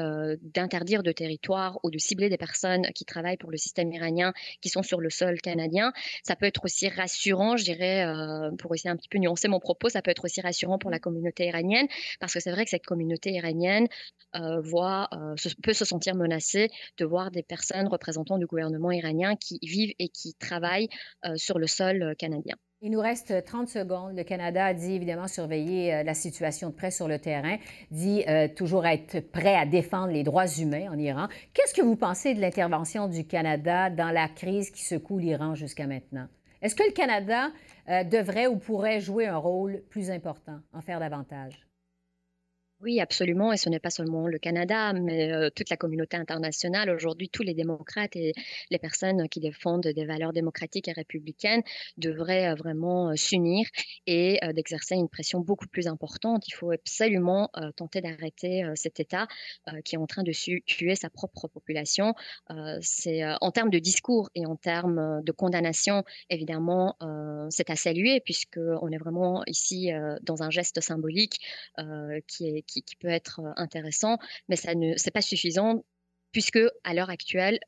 d'interdire 0.43 1.03
de 1.03 1.13
territoire 1.13 1.79
ou 1.83 1.91
de 1.91 1.99
cibler 1.99 2.29
des 2.29 2.39
personnes 2.39 2.87
qui 2.95 3.05
travaillent 3.05 3.39
pour 3.39 3.51
le 3.51 3.57
système 3.57 3.93
iranien 3.93 4.33
qui 4.61 4.69
sont 4.69 4.83
sur 4.83 5.01
le 5.01 5.11
sol 5.11 5.41
canadien, 5.41 5.93
ça 6.23 6.37
peut 6.37 6.47
être 6.47 6.65
aussi 6.65 6.89
rassurant, 6.89 7.57
je 7.57 7.65
dirais, 7.65 8.05
pour 8.59 8.75
essayer 8.75 8.91
un 8.91 8.97
petit 8.97 9.09
peu 9.09 9.19
nuancer 9.19 9.49
mon 9.49 9.61
propos, 9.61 9.89
ça 9.89 10.03
peut 10.03 10.11
être 10.11 10.25
aussi 10.25 10.41
rassurant 10.41 10.79
pour 10.79 10.91
la 10.91 10.99
mmh. 10.99 11.01
communauté 11.01 11.47
iranienne 11.47 11.87
parce 12.19 12.35
que 12.35 12.41
c'est 12.41 12.51
vrai 12.51 12.65
que 12.65 12.71
cette 12.71 12.87
communauté 12.87 13.31
iranienne 13.31 13.87
voit, 14.63 15.09
peut 15.63 15.73
se 15.73 15.85
sentir 15.85 16.10
menacé 16.15 16.71
de 16.99 17.05
voir 17.05 17.31
des 17.31 17.43
personnes 17.43 17.89
représentant 17.89 18.39
du 18.39 18.47
gouvernement 18.47 18.91
iranien 18.91 19.37
qui 19.37 19.59
vivent 19.63 19.95
et 19.99 20.09
qui 20.09 20.35
travaillent 20.35 20.89
euh, 21.25 21.37
sur 21.37 21.59
le 21.59 21.67
sol 21.67 22.03
euh, 22.03 22.15
canadien. 22.15 22.57
Il 22.83 22.93
nous 22.93 23.01
reste 23.01 23.45
30 23.45 23.69
secondes. 23.69 24.17
Le 24.17 24.25
Canada 24.25 24.73
dit 24.73 24.95
évidemment 24.95 25.29
surveiller 25.29 25.95
euh, 25.95 26.03
la 26.03 26.15
situation 26.15 26.71
de 26.71 26.75
près 26.75 26.91
sur 26.91 27.09
le 27.09 27.19
terrain, 27.19 27.59
dit 27.91 28.25
toujours 28.57 28.87
être 28.87 29.21
prêt 29.31 29.55
à 29.55 29.67
défendre 29.67 30.13
les 30.13 30.23
droits 30.23 30.47
humains 30.47 30.91
en 30.91 30.99
Iran. 30.99 31.29
Qu'est-ce 31.53 31.75
que 31.75 31.83
vous 31.83 31.97
pensez 31.97 32.35
de 32.35 32.41
l'intervention 32.41 33.09
du 33.09 33.27
Canada 33.27 33.91
dans 33.91 34.11
la 34.11 34.29
crise 34.29 34.71
qui 34.71 34.85
secoue 34.85 35.19
l'Iran 35.19 35.55
jusqu'à 35.55 35.87
maintenant? 35.87 36.27
Est-ce 36.63 36.75
que 36.75 36.85
le 36.85 36.93
Canada 36.93 37.51
devrait 38.05 38.47
ou 38.47 38.57
pourrait 38.57 39.01
jouer 39.01 39.27
un 39.27 39.39
rôle 39.39 39.83
plus 39.91 40.11
important, 40.11 40.61
en 40.73 40.81
faire 40.81 41.01
davantage? 41.01 41.70
Oui, 42.83 42.99
absolument. 42.99 43.53
Et 43.53 43.59
ce 43.59 43.69
n'est 43.69 43.79
pas 43.79 43.91
seulement 43.91 44.27
le 44.27 44.39
Canada, 44.39 44.95
mais 44.95 45.51
toute 45.51 45.69
la 45.69 45.77
communauté 45.77 46.17
internationale. 46.17 46.89
Aujourd'hui, 46.89 47.29
tous 47.29 47.43
les 47.43 47.53
démocrates 47.53 48.17
et 48.17 48.33
les 48.71 48.79
personnes 48.79 49.29
qui 49.29 49.39
défendent 49.39 49.87
des 49.87 50.07
valeurs 50.07 50.33
démocratiques 50.33 50.89
et 50.89 50.93
républicaines 50.93 51.63
devraient 51.99 52.55
vraiment 52.55 53.15
s'unir 53.17 53.67
et 54.07 54.41
d'exercer 54.55 54.95
une 54.95 55.11
pression 55.11 55.41
beaucoup 55.41 55.67
plus 55.69 55.89
importante. 55.89 56.49
Il 56.49 56.55
faut 56.55 56.71
absolument 56.71 57.51
tenter 57.77 58.01
d'arrêter 58.01 58.65
cet 58.77 58.99
État 58.99 59.27
qui 59.85 59.97
est 59.97 59.99
en 59.99 60.07
train 60.07 60.23
de 60.23 60.33
tuer 60.33 60.95
sa 60.95 61.11
propre 61.11 61.49
population. 61.49 62.15
c'est 62.81 63.23
en 63.43 63.51
termes 63.51 63.71
de 63.71 63.79
discours 63.79 64.31
et 64.35 64.47
en 64.47 64.57
termes 64.57 65.23
de 65.23 65.33
condamnation, 65.33 66.03
évidemment, 66.31 66.97
c'est 67.51 67.69
à 67.69 67.77
saluer 67.77 68.21
puisqu'on 68.21 68.89
est 68.91 68.99
vraiment 68.99 69.43
ici 69.47 69.91
dans 70.23 70.43
un 70.43 70.49
geste 70.49 70.81
symbolique 70.81 71.41
qui 72.27 72.49
est 72.49 72.63
qui, 72.71 72.97
peut 72.97 73.09
être 73.09 73.41
intéressant, 73.57 74.19
mais 74.49 74.57
ça 74.57 74.75
ne, 74.75 74.97
c'est 74.97 75.11
pas 75.11 75.23
suffisant 75.23 75.85
puisque 76.33 76.61
à 76.85 76.95
l'heure 76.95 77.11
actuelle, 77.11 77.59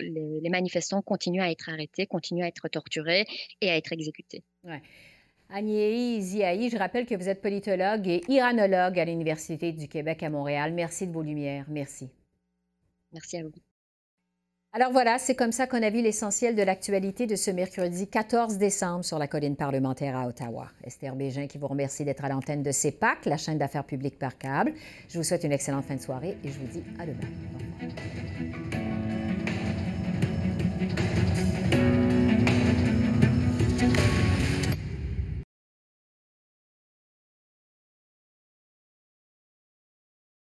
les, 0.00 0.48
manifestants 0.48 1.02
continuent 1.02 1.42
à 1.42 1.50
être 1.50 1.68
arrêtés, 1.68 2.06
continuent 2.06 2.44
à 2.44 2.48
être 2.48 2.68
torturés 2.68 3.26
et 3.60 3.70
à 3.70 3.76
être 3.76 3.92
exécutés. 3.92 4.42
Ouais. 4.64 4.80
Ziaï, 6.20 6.70
je 6.70 6.76
rappelle 6.76 7.06
que 7.06 7.14
vous 7.14 7.28
êtes 7.28 7.40
politologue 7.40 8.08
et 8.08 8.22
iranologue 8.28 8.98
à 8.98 9.04
l'Université 9.04 9.72
du 9.72 9.86
Québec 9.88 10.22
à 10.22 10.30
Montréal. 10.30 10.72
Merci 10.72 11.06
de 11.06 11.12
vos 11.12 11.22
lumières. 11.22 11.66
Merci. 11.68 12.08
Merci 13.12 13.38
à 13.38 13.42
vous. 13.44 13.52
Alors 14.76 14.92
voilà, 14.92 15.18
c'est 15.18 15.34
comme 15.34 15.52
ça 15.52 15.66
qu'on 15.66 15.82
a 15.82 15.88
vu 15.88 16.02
l'essentiel 16.02 16.54
de 16.54 16.60
l'actualité 16.60 17.26
de 17.26 17.34
ce 17.34 17.50
mercredi 17.50 18.06
14 18.08 18.58
décembre 18.58 19.06
sur 19.06 19.18
la 19.18 19.26
colline 19.26 19.56
parlementaire 19.56 20.14
à 20.14 20.28
Ottawa. 20.28 20.68
Esther 20.84 21.16
Bégin 21.16 21.46
qui 21.46 21.56
vous 21.56 21.66
remercie 21.66 22.04
d'être 22.04 22.26
à 22.26 22.28
l'antenne 22.28 22.62
de 22.62 22.70
CEPAC, 22.70 23.24
la 23.24 23.38
chaîne 23.38 23.56
d'affaires 23.56 23.84
publiques 23.84 24.18
par 24.18 24.36
câble. 24.36 24.74
Je 25.08 25.16
vous 25.16 25.24
souhaite 25.24 25.44
une 25.44 25.52
excellente 25.52 25.86
fin 25.86 25.94
de 25.94 26.02
soirée 26.02 26.36
et 26.44 26.48
je 26.48 26.58
vous 26.58 26.66
dis 26.66 26.84
à 26.98 27.06
demain. 27.06 28.52